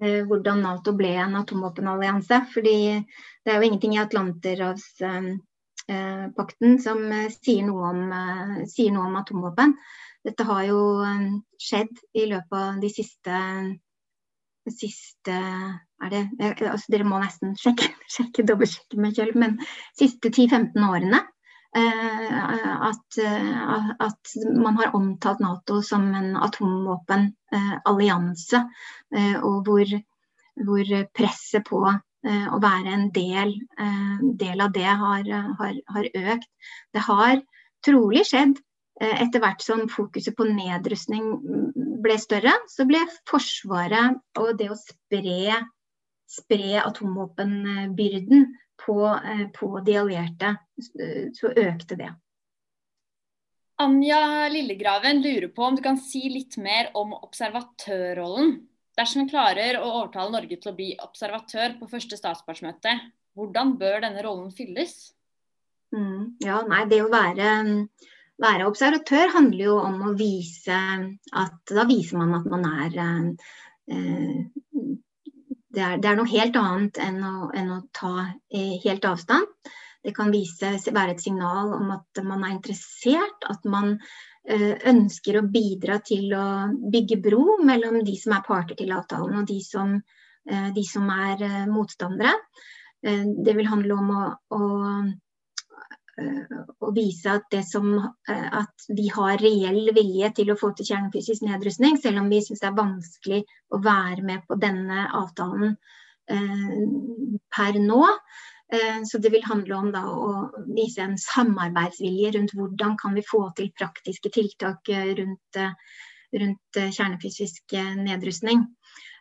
hvordan 0.00 0.62
Nato 0.64 0.90
ble 0.96 1.12
en 1.22 1.36
atomvåpenallianse. 1.40 2.36
Fordi 2.52 2.78
det 3.00 3.48
er 3.52 3.56
jo 3.56 3.66
ingenting 3.68 3.92
i 3.96 4.02
Atlanterhavspakten 4.02 6.70
som 6.82 6.98
sier 7.36 7.62
noe 7.68 7.82
om, 7.92 8.00
sier 8.70 8.90
noe 8.94 9.06
om 9.10 9.20
atomvåpen. 9.22 9.70
Dette 10.26 10.42
har 10.48 10.62
jo 10.66 10.80
skjedd 11.62 11.94
i 12.18 12.24
løpet 12.26 12.58
av 12.58 12.80
de 12.82 12.88
siste, 12.90 13.34
siste 14.74 15.36
det, 16.10 16.22
altså 16.66 16.92
Dere 16.92 17.06
må 17.08 17.20
nesten 17.22 17.54
sjekke, 17.58 17.88
sjekke 18.16 18.44
dobbeltsjekke 18.48 19.00
med 19.00 19.16
Kjell, 19.16 19.32
men 19.38 19.58
siste 19.96 20.32
10-15 20.32 20.88
årene. 20.88 21.22
Uh, 21.76 22.88
at, 22.88 23.08
uh, 23.20 23.88
at, 24.00 24.20
man 24.56 24.78
har 24.78 24.94
omtalt 24.96 25.40
Nato 25.44 25.82
som 25.84 26.14
en 26.14 26.36
atomvåpenallianse. 26.40 28.58
Uh, 29.16 29.36
og 29.44 29.64
hvor, 29.68 29.86
hvor, 30.64 30.84
presset 31.14 31.64
på 31.68 31.78
å 31.86 32.58
være 32.58 32.90
en 32.90 33.10
del, 33.14 33.54
del 34.34 34.60
av 34.64 34.72
det 34.74 34.82
har, 34.82 35.22
har, 35.60 35.74
har, 35.94 36.06
økt. 36.34 36.50
Det 36.90 36.98
har 37.06 37.38
trolig 37.86 38.26
skjedd 38.26 38.58
Eh, 38.96 39.22
etter 39.26 39.42
hvert 39.44 39.60
som 39.60 39.82
fokuset 39.92 40.32
på 40.36 40.46
nedrustning 40.48 41.24
ble 42.04 42.14
større, 42.20 42.54
så 42.72 42.86
ble 42.88 43.02
Forsvaret 43.28 44.16
og 44.40 44.54
det 44.56 44.70
å 44.72 44.78
spre, 44.80 45.58
spre 46.32 46.78
atomvåpenbyrden 46.80 48.46
på, 48.86 49.00
eh, 49.06 49.46
på, 49.54 49.72
de 49.86 49.98
allierte, 50.00 50.54
eh, 51.00 51.26
så 51.34 51.50
økte 51.50 51.98
det. 51.98 52.12
Anja 53.82 54.48
Lillegraven 54.48 55.20
lurer 55.20 55.50
på 55.52 55.66
om 55.66 55.76
du 55.76 55.82
kan 55.84 55.98
si 56.00 56.22
litt 56.32 56.56
mer 56.56 56.94
om 56.96 57.12
observatørrollen. 57.18 58.54
Dersom 58.96 59.26
vi 59.26 59.34
klarer 59.34 59.76
å 59.76 59.90
overtale 59.90 60.32
Norge 60.32 60.56
til 60.56 60.72
å 60.72 60.76
bli 60.78 60.94
observatør 61.04 61.76
på 61.80 61.90
første 61.90 62.16
statspartsmøte, 62.16 62.94
hvordan 63.36 63.74
bør 63.76 64.00
denne 64.06 64.24
rollen 64.24 64.48
fylles? 64.56 64.94
Mm, 65.92 66.38
ja, 66.40 66.62
nei, 66.64 66.86
det 66.88 67.02
å 67.04 67.12
være 67.12 67.50
være 68.42 68.68
observatør 68.68 69.32
handler 69.34 69.64
jo 69.64 69.76
om 69.80 70.02
å 70.10 70.14
vise 70.18 70.76
at 70.76 71.72
Da 71.72 71.86
viser 71.88 72.20
man 72.20 72.34
at 72.36 72.48
man 72.50 72.66
er 72.68 72.98
eh, 73.00 74.40
det, 75.76 75.82
er, 75.84 75.98
det 76.00 76.08
er 76.08 76.16
noe 76.18 76.30
helt 76.30 76.56
annet 76.56 77.00
enn 77.04 77.18
å, 77.24 77.50
enn 77.56 77.74
å 77.74 77.82
ta 77.96 78.12
eh, 78.24 78.78
helt 78.84 79.04
avstand. 79.04 79.74
Det 80.06 80.14
kan 80.16 80.30
vise, 80.30 80.70
være 80.94 81.16
et 81.16 81.22
signal 81.22 81.74
om 81.76 81.90
at 81.96 82.20
man 82.24 82.44
er 82.46 82.54
interessert, 82.54 83.44
at 83.50 83.66
man 83.68 83.96
eh, 84.48 84.76
ønsker 84.88 85.40
å 85.40 85.48
bidra 85.50 85.98
til 86.06 86.32
å 86.36 86.46
bygge 86.94 87.18
bro 87.24 87.58
mellom 87.66 87.98
de 88.06 88.14
som 88.20 88.36
er 88.36 88.46
parter 88.46 88.78
til 88.78 88.94
avtalen 88.94 89.42
og 89.42 89.48
de 89.50 89.58
som, 89.66 89.96
eh, 90.48 90.68
de 90.76 90.86
som 90.86 91.10
er 91.12 91.44
eh, 91.44 91.62
motstandere. 91.68 92.32
Eh, 93.04 93.26
det 93.44 93.56
vil 93.58 93.68
handle 93.68 93.98
om 93.98 94.14
å, 94.14 94.24
å 94.56 94.62
å 96.16 96.92
vise 96.96 97.34
at, 97.38 97.56
som, 97.68 97.92
eh, 98.28 98.48
at, 98.60 98.88
vi 98.88 99.08
har 99.12 99.36
reell 99.42 99.90
vilje 99.96 100.32
til 100.38 100.52
å 100.52 100.58
få 100.58 100.72
til 100.76 100.88
kjernefysisk 100.90 101.44
nedrustning, 101.44 101.98
selv 102.00 102.22
om 102.22 102.30
vi 102.32 102.40
syns 102.44 102.62
det 102.62 102.70
er 102.70 102.80
vanskelig 102.80 103.42
å 103.74 103.80
være 103.84 104.24
med 104.24 104.46
på 104.48 104.58
denne 104.60 105.06
avtalen 105.18 105.76
eh, 106.32 106.76
per 107.52 107.80
nå. 107.82 108.02
Eh, 108.72 109.02
så 109.04 109.18
det 109.18 109.30
vil 109.30 109.44
handle 109.46 109.76
om 109.78 109.92
da, 109.94 110.02
å 110.10 110.64
vise 110.74 111.04
en 111.04 111.14
samarbeidsvilje 111.20 112.32
rundt 112.34 112.54
hvordan 112.56 112.96
kan 112.98 113.14
vi 113.14 113.22
få 113.26 113.44
til 113.58 113.70
praktiske 113.78 114.32
tiltak 114.34 114.90
eh, 114.90 115.12
rundt, 115.20 115.60
eh, 115.60 115.76
rundt 116.40 116.80
kjernefysisk 116.80 117.76
nedrustning. 118.02 118.66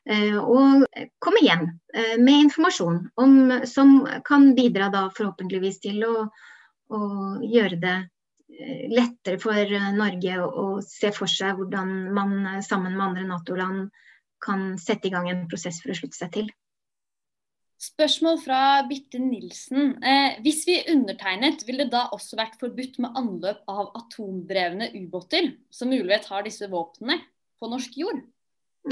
Og 0.06 0.84
komme 1.24 1.40
igjen 1.42 1.64
med 2.22 2.44
informasjon 2.44 2.98
om, 3.22 3.38
som 3.66 3.96
kan 4.28 4.52
bidra 4.58 4.92
da 4.94 5.08
forhåpentligvis 5.16 5.80
til 5.82 6.04
å 6.06 6.12
og 6.96 7.46
gjøre 7.46 7.80
det 7.82 7.96
eh, 8.56 8.86
lettere 8.92 9.40
for 9.42 9.60
eh, 9.60 9.94
Norge 9.96 10.42
å 10.46 10.68
se 10.86 11.12
for 11.16 11.32
seg 11.32 11.60
hvordan 11.60 11.96
man 12.16 12.36
eh, 12.56 12.62
sammen 12.66 12.96
med 12.96 13.08
andre 13.10 13.26
Nato-land 13.30 13.90
kan 14.46 14.76
sette 14.82 15.10
i 15.10 15.14
gang 15.14 15.30
en 15.32 15.48
prosess 15.50 15.82
for 15.82 15.94
å 15.94 15.98
slutte 15.98 16.20
seg 16.20 16.34
til. 16.36 16.54
Spørsmål 17.82 18.38
fra 18.40 18.60
Bitte 18.88 19.20
Nilsen. 19.20 19.98
Eh, 20.00 20.38
hvis 20.46 20.64
vi 20.68 20.78
undertegnet, 20.94 21.66
ville 21.68 21.86
det 21.86 21.94
da 21.94 22.06
også 22.16 22.40
vært 22.40 22.56
forbudt 22.62 23.02
med 23.04 23.18
anløp 23.20 23.66
av 23.72 23.92
atomdrevne 24.00 24.94
ubåter, 24.96 25.52
som 25.70 25.92
mulighet 25.92 26.30
har 26.32 26.46
disse 26.48 26.70
våpnene, 26.72 27.20
på 27.60 27.70
norsk 27.72 28.00
jord? 28.00 28.24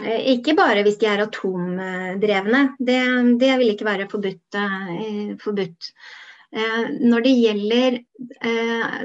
Ikke 0.04 0.56
bare 0.58 0.82
hvis 0.86 0.97
de 1.01 1.06
er 1.06 1.22
atomdrevne. 1.22 2.62
Det, 2.82 2.99
det 3.39 3.51
vil 3.62 3.74
ikke 3.76 3.88
være 3.88 4.08
forbudt. 4.10 4.58
forbudt. 5.43 5.89
Når 6.54 7.24
det 7.26 7.32
gjelder 7.34 7.95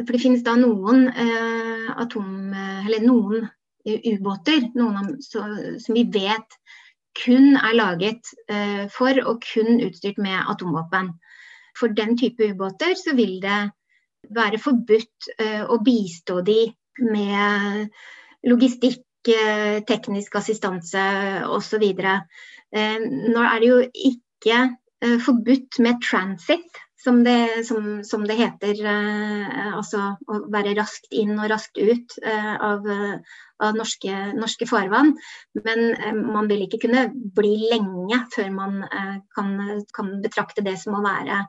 For 0.05 0.11
det 0.13 0.21
finnes 0.21 0.43
da 0.45 0.57
noen 0.61 1.07
atom... 1.97 2.53
Eller 2.85 3.01
noen 3.05 3.47
ubåter 3.89 4.67
noen 4.77 5.15
som 5.25 5.97
vi 5.97 6.03
vet 6.13 6.59
kun 7.17 7.57
er 7.57 7.73
laget 7.79 8.29
for 8.93 9.17
og 9.25 9.41
kun 9.47 9.81
utstyrt 9.87 10.21
med 10.21 10.45
atomvåpen. 10.53 11.15
For 11.79 11.93
den 11.97 12.19
type 12.21 12.51
ubåter 12.53 12.93
så 13.01 13.17
vil 13.17 13.39
det 13.41 13.59
være 14.37 14.61
forbudt 14.61 15.31
å 15.73 15.81
bistå 15.85 16.43
de 16.45 16.61
med 17.01 17.89
logistikk, 18.47 19.05
eh, 19.29 19.81
teknisk 19.87 20.37
assistanse 20.37 21.05
osv. 21.49 21.85
Eh, 21.85 22.99
nå 23.01 23.43
er 23.45 23.61
det 23.61 23.69
jo 23.69 23.81
ikke 24.13 24.59
eh, 25.03 25.19
forbudt 25.25 25.81
med 25.85 26.03
transit, 26.05 26.83
som 26.99 27.21
det, 27.25 27.65
som, 27.67 28.01
som 28.05 28.25
det 28.27 28.39
heter. 28.41 28.81
Altså 29.71 30.01
å 30.27 30.41
være 30.51 30.75
raskt 30.79 31.07
inn 31.15 31.37
og 31.37 31.47
raskt 31.53 31.79
ut 31.79 32.17
av, 32.27 32.89
av 33.63 33.79
norske, 33.79 34.17
norske, 34.35 34.67
farvann. 34.67 35.13
Men 35.63 36.25
man 36.27 36.51
vil 36.51 36.67
ikke 36.67 36.83
kunne 36.89 37.07
bli 37.39 37.71
lenge 37.71 38.19
før 38.35 38.51
man 38.57 38.81
kan, 39.37 39.55
kan 39.95 40.11
betrakte 40.25 40.67
det 40.67 40.75
som 40.83 40.99
å 40.99 41.05
være 41.07 41.45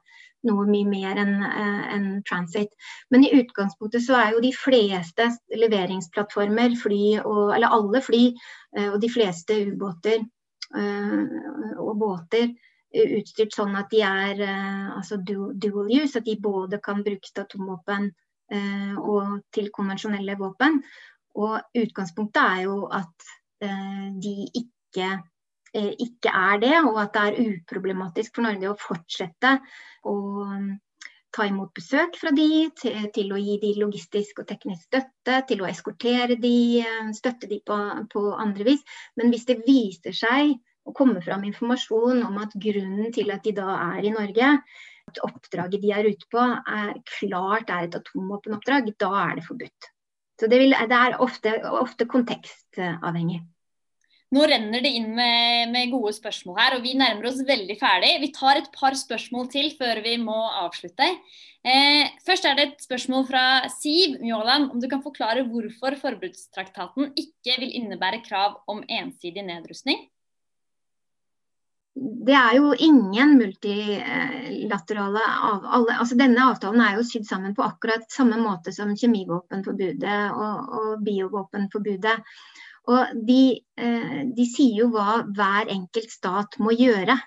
noe 0.47 0.65
mye 0.69 0.87
mer 0.87 1.19
enn 1.19 1.35
eh, 1.43 1.83
en 1.95 2.07
transit. 2.27 2.71
Men 3.11 3.25
i 3.25 3.33
utgangspunktet 3.41 4.05
så 4.05 4.17
er 4.19 4.33
jo 4.35 4.43
de 4.43 4.53
fleste 4.55 5.27
leveringsplattformer, 5.55 6.77
fly 6.79 7.03
og, 7.23 7.55
eller 7.57 7.75
alle 7.75 8.03
fly 8.05 8.23
eh, 8.29 8.89
og 8.89 8.99
de 9.03 9.11
fleste 9.11 9.59
ubåter 9.67 10.19
eh, 10.19 11.21
og 11.75 11.93
båter 11.99 12.51
utstyrt 12.89 13.53
sånn 13.53 13.75
at 13.77 13.91
de 13.93 13.99
er 14.05 14.39
altså 14.95 15.19
dual 15.21 15.91
use, 15.93 16.17
at 16.17 16.25
de 16.25 16.35
både 16.41 16.79
kan 16.81 17.03
brukes 17.05 17.31
til 17.31 17.43
atomvåpen 17.43 18.07
og 18.97 19.43
til 19.53 19.67
konvensjonelle 19.69 20.33
våpen. 20.39 20.79
Og 21.37 21.59
utgangspunktet 21.77 22.41
er 22.41 22.63
jo 22.65 22.79
at 22.89 23.27
de 23.61 24.33
ikke 24.57 25.11
Eh, 25.73 25.93
ikke 26.01 26.31
er 26.33 26.57
det, 26.57 26.75
og 26.81 26.97
at 27.01 27.13
det 27.13 27.23
er 27.27 27.49
uproblematisk 27.53 28.37
for 28.37 28.47
Norge 28.47 28.71
å 28.71 28.77
fortsette 28.79 29.51
å 30.09 30.13
um, 30.49 30.71
ta 31.35 31.45
imot 31.45 31.69
besøk 31.77 32.17
fra 32.17 32.31
de, 32.33 32.47
til, 32.79 33.29
å 33.29 33.37
gi 33.37 33.59
de 33.61 33.75
logistisk 33.77 34.41
og 34.41 34.47
teknisk 34.49 34.87
støtte, 34.87 35.35
til 35.51 35.61
å 35.61 35.67
eskortere 35.69 36.39
de, 36.41 36.81
eh, 36.81 37.11
støtte 37.13 37.49
de 37.51 37.59
på, 37.65 37.77
på, 38.09 38.25
andre 38.33 38.65
vis. 38.71 38.81
Men 39.19 39.29
hvis 39.29 39.45
det 39.51 39.59
viser 39.67 40.17
seg 40.17 40.55
å 40.89 40.95
komme 40.95 41.21
fram 41.25 41.45
informasjon 41.47 42.23
om 42.27 42.39
at 42.41 42.55
grunnen 42.65 43.13
til 43.15 43.31
at 43.33 43.45
de 43.45 43.53
da 43.57 43.77
er 43.95 44.09
i 44.09 44.15
Norge, 44.15 44.55
at 45.09 45.21
oppdraget 45.25 45.81
de 45.83 45.93
er 45.95 46.09
ute 46.09 46.27
på 46.31 46.41
er 46.41 46.97
klart 47.17 47.71
er 47.73 47.87
et 47.87 48.01
atomvåpenoppdrag, 48.01 48.91
da 49.01 49.13
er 49.27 49.39
det 49.39 49.45
forbudt. 49.47 49.93
Så 50.39 50.47
det, 50.47 50.59
vil, 50.61 50.75
det 50.87 50.99
er 50.99 51.17
ofte, 51.19 51.55
ofte 51.81 52.07
kontekstavhengig. 52.07 53.41
Nå 54.29 54.43
renner 54.45 54.83
det 54.85 54.91
inn 54.93 55.07
med, 55.17 55.71
med, 55.73 55.89
gode 55.89 56.11
spørsmål 56.13 56.59
her, 56.61 56.75
og 56.77 56.83
vi 56.85 56.93
nærmer 56.97 57.31
oss 57.31 57.39
veldig 57.47 57.75
ferdig. 57.79 58.11
Vi 58.21 58.29
tar 58.35 58.59
et 58.59 58.67
par 58.75 58.93
spørsmål 58.95 59.47
til 59.49 59.71
før 59.73 60.03
vi 60.05 60.13
må 60.21 60.37
avslutte. 60.61 61.07
Eh, 61.65 62.11
først 62.27 62.45
er 62.45 62.59
det 62.59 62.67
et 62.67 62.85
spørsmål 62.85 63.25
fra 63.27 63.43
Siv 63.73 64.19
Mjåland, 64.21 64.69
om 64.69 64.79
du 64.79 64.85
kan 64.91 65.01
forklare 65.01 65.47
hvorfor 65.49 65.97
forbudstraktaten 66.03 67.09
ikke 67.17 67.57
vil 67.57 67.73
innebære 67.81 68.21
krav 68.27 68.61
om 68.69 68.85
ensidig 68.85 69.43
nedrustning? 69.49 70.05
Det 71.99 72.35
er 72.35 72.53
jo 72.55 72.71
ingen 72.73 73.35
multilaterale 73.39 75.23
avtaler. 75.25 75.97
Altså 75.99 76.15
denne 76.19 76.45
avtalen 76.47 76.83
er 76.85 76.95
jo 76.95 77.05
sydd 77.07 77.27
sammen 77.27 77.55
på 77.57 77.65
akkurat 77.65 78.05
samme 78.13 78.39
måte 78.39 78.71
som 78.75 78.93
kjemivåpenforbudet 78.95 80.19
og, 80.31 80.73
og 80.79 81.03
biovåpenforbudet. 81.03 82.15
Og 82.89 83.17
de, 83.27 83.41
eh, 83.77 84.21
de, 84.35 84.45
sier 84.49 84.83
jo 84.83 84.91
hva 84.93 85.21
hver 85.35 85.69
enkelt 85.73 86.13
stat 86.13 86.57
må 86.63 86.73
gjøre. 86.77 87.17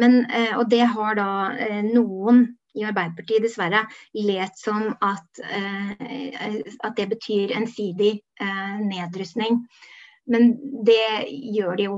Men, 0.00 0.24
eh, 0.30 0.56
og 0.58 0.68
det 0.70 0.84
har 0.94 1.16
da 1.18 1.30
eh, 1.54 1.82
noen 1.86 2.44
i 2.78 2.84
Arbeiderpartiet 2.86 3.42
dessverre 3.42 3.80
lest 4.14 4.60
som 4.62 4.92
at, 5.02 5.40
at 6.86 6.92
det 6.94 7.06
betyr 7.10 7.50
ensidig 7.58 8.12
nedrustning. 8.84 9.56
Men 10.30 10.52
det 10.86 11.26
gjør 11.26 11.80
det 11.80 11.88
jo, 11.88 11.96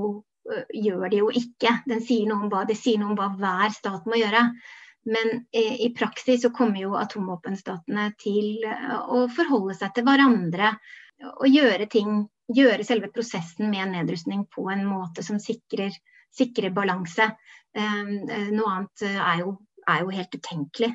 gjør 0.73 1.05
det 1.09 1.19
jo 1.21 1.29
ikke. 1.33 1.75
Sier 2.03 2.33
hva, 2.51 2.63
det 2.67 2.77
sier 2.79 2.99
noe 3.01 3.13
om 3.13 3.19
hva 3.19 3.29
hver 3.37 3.75
stat 3.75 4.09
må 4.09 4.19
gjøre. 4.19 4.47
Men 5.03 5.33
i 5.51 5.89
praksis 5.95 6.45
så 6.45 6.53
kommer 6.55 6.79
jo 6.79 6.93
atomvåpenstatene 6.95 8.05
til 8.21 8.63
å 8.63 9.25
forholde 9.35 9.75
seg 9.75 9.91
til 9.97 10.05
hverandre 10.07 10.69
og 11.33 11.47
gjøre 11.51 11.89
ting 11.91 12.21
gjøre 12.51 12.85
selve 12.85 13.09
prosessen 13.13 13.69
med 13.71 13.93
nedrustning 13.93 14.45
på 14.51 14.67
en 14.71 14.83
måte 14.87 15.23
som 15.23 15.39
sikrer, 15.39 15.93
sikrer 16.33 16.73
balanse. 16.75 17.29
Eh, 17.75 18.03
noe 18.51 18.73
annet 18.73 19.05
eh, 19.07 19.21
er 19.21 19.43
jo, 19.43 19.55
er 19.87 20.03
jo 20.03 20.17
helt 20.17 20.35
utenkelig. 20.37 20.91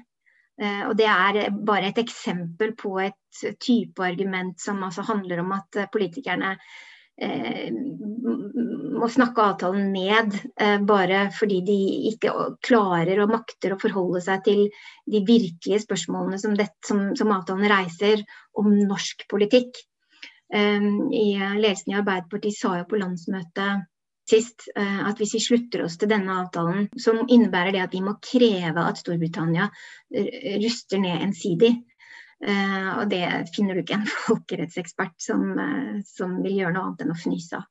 Eh, 0.60 0.82
og 0.88 0.96
Det 0.98 1.08
er 1.08 1.40
bare 1.52 1.92
et 1.92 2.02
eksempel 2.02 2.74
på 2.78 2.98
et 3.02 3.42
type 3.62 4.04
argument 4.04 4.60
som 4.60 4.82
altså 4.84 5.06
handler 5.08 5.42
om 5.44 5.54
at 5.56 5.82
politikerne 5.92 6.56
eh, 7.20 7.70
må 9.00 9.08
snakke 9.12 9.44
avtalen 9.44 9.90
ned 9.94 10.34
eh, 10.60 10.78
bare 10.86 11.28
fordi 11.34 11.60
de 11.66 11.78
ikke 12.12 12.32
klarer 12.64 13.22
og 13.22 13.32
makter 13.32 13.74
å 13.74 13.80
forholde 13.80 14.22
seg 14.24 14.44
til 14.46 14.64
de 15.08 15.22
virkelige 15.26 15.82
spørsmålene 15.84 16.40
som, 16.42 16.56
det, 16.58 16.68
som, 16.86 17.08
som 17.18 17.34
avtalen 17.34 17.68
reiser 17.70 18.24
om 18.58 18.70
norsk 18.74 19.26
politikk. 19.30 19.78
Ehm, 20.54 21.10
i 21.12 21.36
ledelsen 21.36 21.92
i 21.92 21.98
Arbeiderpartiet 21.98 22.56
sa 22.56 22.78
jo 22.78 22.88
på 22.88 23.00
landsmøtet 23.00 23.84
sist 24.28 24.68
eh, 24.76 25.00
at 25.08 25.20
hvis 25.20 25.34
vi 25.36 25.42
slutter 25.44 25.84
oss 25.86 25.96
til 26.00 26.10
denne 26.10 26.34
avtalen, 26.42 26.88
så 27.00 27.14
innebærer 27.24 27.74
det 27.76 27.84
at 27.86 27.94
vi 27.96 28.04
må 28.04 28.18
kreve 28.24 28.84
at 28.84 29.00
Storbritannia 29.00 29.68
eh, 30.12 30.58
ruster 30.62 31.00
ned 31.02 31.28
ensidig. 31.30 31.76
Uh, 32.38 33.00
og 33.00 33.08
det 33.10 33.24
finner 33.50 33.74
du 33.74 33.80
ikke 33.82 33.96
en 33.96 34.04
folkerettsekspert 34.28 35.16
som, 35.18 35.40
som 36.06 36.36
vil 36.44 36.60
gjøre 36.60 36.76
noe 36.76 36.84
annet 36.86 37.00
enn 37.02 37.10
å 37.10 37.16
fnyse 37.18 37.58
av. 37.58 37.64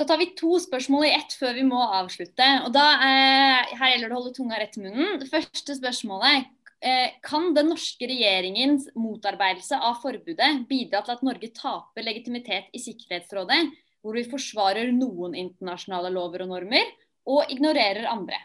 Da 0.00 0.06
tar 0.08 0.16
vi 0.16 0.30
to 0.32 0.56
spørsmål 0.56 1.04
i 1.04 1.12
ett 1.12 1.34
før 1.36 1.58
vi 1.58 1.66
må 1.68 1.80
avslutte. 2.00 2.46
og 2.64 2.72
da, 2.72 2.86
eh, 3.04 3.76
Her 3.76 3.92
gjelder 3.92 4.08
det 4.08 4.16
å 4.16 4.20
holde 4.22 4.34
tunga 4.34 4.56
rett 4.56 4.78
i 4.78 4.80
munnen. 4.80 5.20
Det 5.20 5.28
første 5.28 5.76
spørsmålet 5.76 6.48
Eh, 6.80 7.10
kan 7.20 7.50
den 7.52 7.68
norske 7.74 8.06
regjeringens 8.08 8.86
motarbeidelse 8.96 9.76
av 9.84 9.98
forbudet 10.00 10.48
bidra 10.68 11.02
til 11.04 11.12
at 11.12 11.24
Norge 11.26 11.50
taper 11.52 12.06
legitimitet 12.06 12.70
i 12.72 12.80
Sikkerhetsrådet, 12.80 13.66
hvor 14.00 14.16
vi 14.16 14.24
forsvarer 14.24 14.88
noen 14.96 15.36
internasjonale 15.36 16.08
lover 16.14 16.46
og 16.46 16.54
normer, 16.54 16.88
og 17.28 17.52
ignorerer 17.52 18.08
andre? 18.08 18.38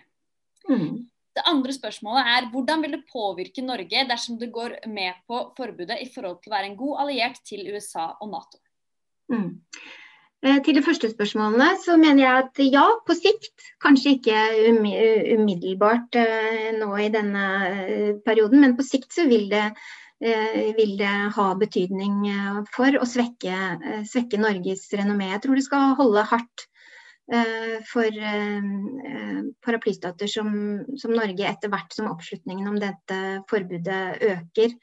Mm. 0.67 1.05
Det 1.35 1.45
andre 1.47 1.75
spørsmålet 1.75 2.31
er 2.33 2.49
hvordan 2.51 2.83
vil 2.83 2.97
det 2.97 3.07
påvirke 3.07 3.63
Norge 3.63 4.03
dersom 4.09 4.35
det 4.39 4.51
går 4.51 4.81
med 4.91 5.15
på 5.31 5.39
forbudet 5.55 6.01
i 6.03 6.11
forhold 6.11 6.41
til 6.43 6.51
å 6.51 6.57
være 6.57 6.73
en 6.73 6.79
god 6.79 7.05
alliert 7.05 7.39
til 7.47 7.63
USA 7.71 8.09
og 8.19 8.33
Nato? 8.35 8.59
Mm. 9.31 9.61
Eh, 10.45 10.59
til 10.61 10.77
de 10.77 10.83
første 10.85 11.09
spørsmålene 11.09 11.71
så 11.81 11.95
mener 11.97 12.21
jeg 12.21 12.43
at 12.43 12.59
ja, 12.69 12.85
på 13.07 13.15
sikt. 13.17 13.63
Kanskje 13.81 14.17
ikke 14.19 14.41
umiddelbart 15.39 16.17
eh, 16.21 16.67
nå 16.77 16.91
i 17.01 17.09
denne 17.13 17.45
eh, 17.71 18.11
perioden, 18.25 18.61
men 18.61 18.75
på 18.77 18.85
sikt 18.85 19.15
så 19.15 19.25
vil 19.29 19.49
det, 19.53 19.71
vil 20.77 20.93
det 20.97 21.11
ha 21.35 21.45
betydning 21.59 22.21
for 22.71 22.95
å 22.97 23.05
svekke, 23.05 23.57
svekke, 24.07 24.39
Norges 24.39 24.85
renommé. 24.95 25.27
Jeg 25.33 25.41
tror 25.43 25.59
det 25.59 25.65
skal 25.65 25.97
holde 25.99 26.23
hardt 26.29 26.63
for 27.89 28.21
paraplystater 29.67 30.31
som, 30.31 30.47
som, 30.95 31.11
Norge 31.19 31.49
etter 31.49 31.73
hvert 31.73 31.91
som 31.93 32.07
oppslutningen 32.13 32.71
om 32.71 32.79
dette 32.79 33.19
forbudet 33.51 34.23
øker, 34.31 34.77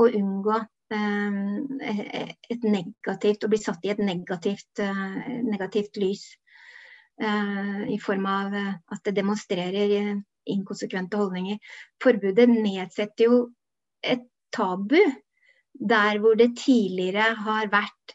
å 0.00 0.08
unngå 0.08 0.62
et 0.94 2.64
negativt, 2.64 3.44
å 3.44 3.50
bli 3.52 3.60
satt 3.60 3.84
i 3.84 3.92
et 3.94 4.02
negativt, 4.02 4.78
eh, 4.82 5.40
negativt 5.44 5.96
lys. 6.00 6.24
Eh, 7.20 7.84
I 7.94 7.98
form 8.02 8.26
av 8.26 8.54
at 8.54 9.04
det 9.04 9.14
demonstrerer 9.16 10.22
inkonsekvente 10.50 11.16
holdninger. 11.16 11.58
Forbudet 12.02 12.48
nedsetter 12.50 13.28
jo 13.28 13.38
et 14.02 14.26
tabu 14.52 14.98
der 15.74 16.18
hvor 16.22 16.36
det 16.38 16.54
tidligere 16.58 17.34
har 17.38 17.70
vært 17.72 18.14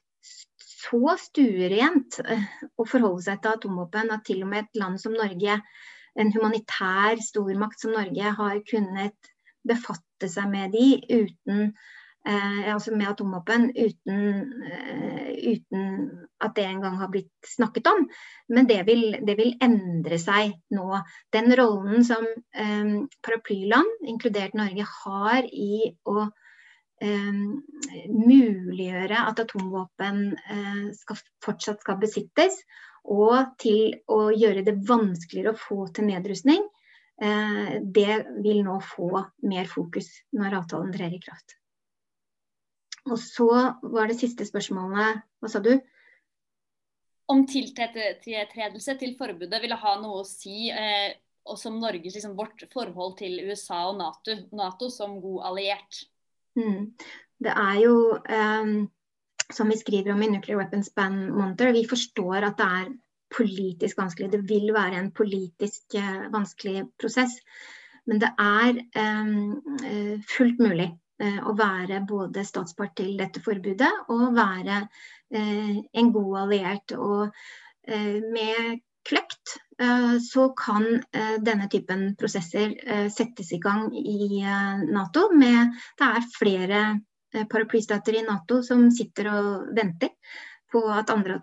så 0.90 1.16
stuerent 1.20 2.20
å 2.24 2.86
forholde 2.88 3.26
seg 3.26 3.42
til 3.42 3.58
atomvåpen 3.58 4.14
at 4.16 4.26
til 4.28 4.44
og 4.46 4.52
med 4.54 4.66
et 4.66 4.80
land 4.80 5.02
som 5.02 5.16
Norge, 5.16 5.60
en 6.20 6.32
humanitær 6.34 7.20
stormakt 7.24 7.84
som 7.84 7.94
Norge, 7.96 8.32
har 8.40 8.62
kunnet 8.70 9.32
befatte 9.68 10.30
seg 10.32 10.50
med 10.52 10.74
de 10.74 10.88
uten 11.10 11.74
eh, 12.30 12.74
altså 12.74 12.94
med 12.96 13.10
atomvåpen 13.10 13.70
uten, 13.76 14.20
eh, 14.70 15.30
uten, 15.54 15.86
at 16.40 16.56
det 16.56 16.66
engang 16.68 16.98
har 17.00 17.12
blitt 17.12 17.50
snakket 17.56 17.88
om. 17.92 18.06
Men 18.54 18.68
det 18.70 18.82
vil, 18.88 19.18
det 19.26 19.36
vil 19.40 19.56
endre 19.64 20.20
seg 20.22 20.54
nå. 20.76 21.02
Den 21.36 21.56
rollen 21.60 22.06
som 22.08 22.26
eh, 22.26 22.94
paraplyland, 23.26 24.06
inkludert 24.08 24.58
Norge, 24.58 24.86
har 25.04 25.50
i 25.50 25.94
å 26.06 26.28
eh, 27.02 27.44
muliggjøre 28.14 29.26
at 29.26 29.44
atomvåpen 29.46 30.26
eh, 30.38 30.86
skal, 31.00 31.24
fortsatt 31.46 31.84
skal 31.86 32.02
besittes, 32.02 32.62
og 33.10 33.56
til 33.62 33.96
å 34.12 34.28
gjøre 34.36 34.66
det 34.68 34.76
vanskeligere 34.86 35.56
å 35.56 35.60
få 35.60 35.88
til 35.96 36.10
nedrustning, 36.12 36.66
eh, 37.22 37.80
det 37.82 38.20
vil 38.44 38.62
nå 38.68 38.80
få 38.86 39.24
mer 39.50 39.72
fokus 39.72 40.12
når 40.36 40.62
avtalen 40.62 40.94
trer 40.94 41.16
i 41.16 41.24
kraft. 41.24 41.59
Og 43.08 43.20
så 43.20 43.48
var 43.82 44.10
det 44.10 44.20
siste 44.20 44.46
spørsmålet, 44.48 45.24
hva 45.40 45.52
sa 45.52 45.62
du? 45.64 45.74
Om 47.30 47.46
tiltredelse 47.48 48.96
til 49.00 49.16
forbudet 49.20 49.62
ville 49.64 49.78
ha 49.80 49.96
noe 50.02 50.24
å 50.24 50.28
si, 50.28 50.70
eh, 50.74 51.14
og 51.46 51.60
som 51.62 51.78
Norges 51.80 52.18
liksom, 52.18 52.36
vårt 52.38 52.66
forhold 52.74 53.18
til 53.22 53.38
USA 53.48 53.86
og 53.92 54.00
NATO, 54.02 54.36
NATO 54.52 54.90
som 54.94 55.20
god 55.22 55.46
alliert. 55.52 56.04
Mm. 56.60 56.96
Det 57.40 57.54
er 57.54 57.82
jo, 57.86 57.98
eh, 58.18 58.72
som 59.54 59.70
vi 59.70 59.78
skriver 59.78 60.14
om 60.14 60.24
i 60.26 60.32
Nuclear 60.34 60.60
Weapons 60.60 60.92
Ban 60.94 61.30
Monitor, 61.32 61.72
vi 61.74 61.86
forstår 61.88 62.50
at 62.50 62.58
det 62.60 62.72
er 62.82 62.96
politisk 63.30 64.02
vanskelig. 64.02 64.32
Det 64.34 64.44
vil 64.50 64.74
være 64.74 64.98
en 64.98 65.12
politisk 65.14 65.96
eh, 65.96 66.26
vanskelig 66.34 66.90
prosess. 67.00 67.38
Men 68.10 68.18
det 68.24 68.30
er 68.42 68.78
um, 68.98 69.60
uh, 69.84 70.16
fullt 70.26 70.58
mulig 70.58 70.88
Eh, 70.88 71.09
å 71.20 71.56
være 71.58 72.02
både 72.08 72.46
statspart 72.48 72.96
til 73.00 73.16
dette 73.20 73.42
forbudet 73.44 73.92
og 74.14 74.36
være 74.38 74.84
eh, 75.36 75.80
en 76.02 76.12
god 76.16 76.38
alliert. 76.46 76.94
Og 76.96 77.28
eh, 77.88 78.20
med 78.24 78.80
kløkt 79.10 79.58
så 80.22 80.44
kan 80.60 80.84
denne 81.40 81.70
typen 81.72 82.02
prosesser 82.20 82.74
settes 83.10 83.54
i 83.56 83.60
gang 83.64 83.86
i 83.96 84.42
Nato. 84.92 85.30
Med, 85.32 85.72
det 85.98 86.10
er 86.18 86.26
flere 86.34 86.82
paraplystater 87.48 88.18
i 88.20 88.26
Nato 88.28 88.60
som 88.68 88.90
sitter 88.92 89.32
og 89.32 89.70
venter 89.78 90.12
på 90.70 90.84
at 90.92 91.10
andre 91.16 91.40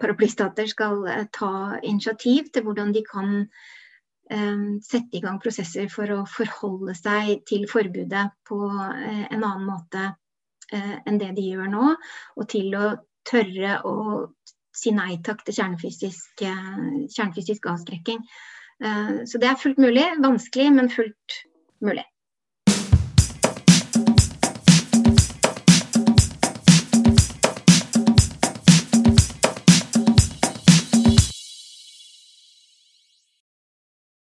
paraplystater 0.00 0.72
skal 0.72 1.04
ta 1.28 1.52
initiativ 1.84 2.48
til 2.54 2.64
hvordan 2.66 2.96
de 2.96 3.04
kan 3.06 3.44
sette 4.84 5.16
i 5.16 5.20
gang 5.24 5.38
prosesser 5.40 5.88
for 5.92 6.10
å 6.12 6.22
forholde 6.28 6.94
seg 6.96 7.44
til 7.48 7.66
forbudet 7.70 8.26
på 8.48 8.58
eh, 8.68 9.24
en 9.32 9.42
annen 9.42 9.64
måte 9.68 10.04
eh, 10.72 10.96
enn 11.06 11.20
det 11.20 11.32
de 11.38 11.46
gjør 11.52 11.70
nå. 11.72 11.94
Og 12.36 12.48
til 12.50 12.76
å 12.76 12.92
tørre 13.28 13.78
å 13.88 13.94
si 14.76 14.92
nei 14.94 15.18
takk 15.24 15.42
til 15.46 15.58
kjernefysisk, 15.58 16.44
eh, 16.44 16.78
kjernefysisk 17.08 17.72
avskrekking. 17.72 18.22
Så 18.78 19.40
det 19.42 19.48
er 19.50 19.56
fullt 19.58 19.80
mulig. 19.82 20.04
Vanskelig, 20.22 20.68
men 20.70 20.86
fullt 20.92 21.38
mulig. 21.82 22.04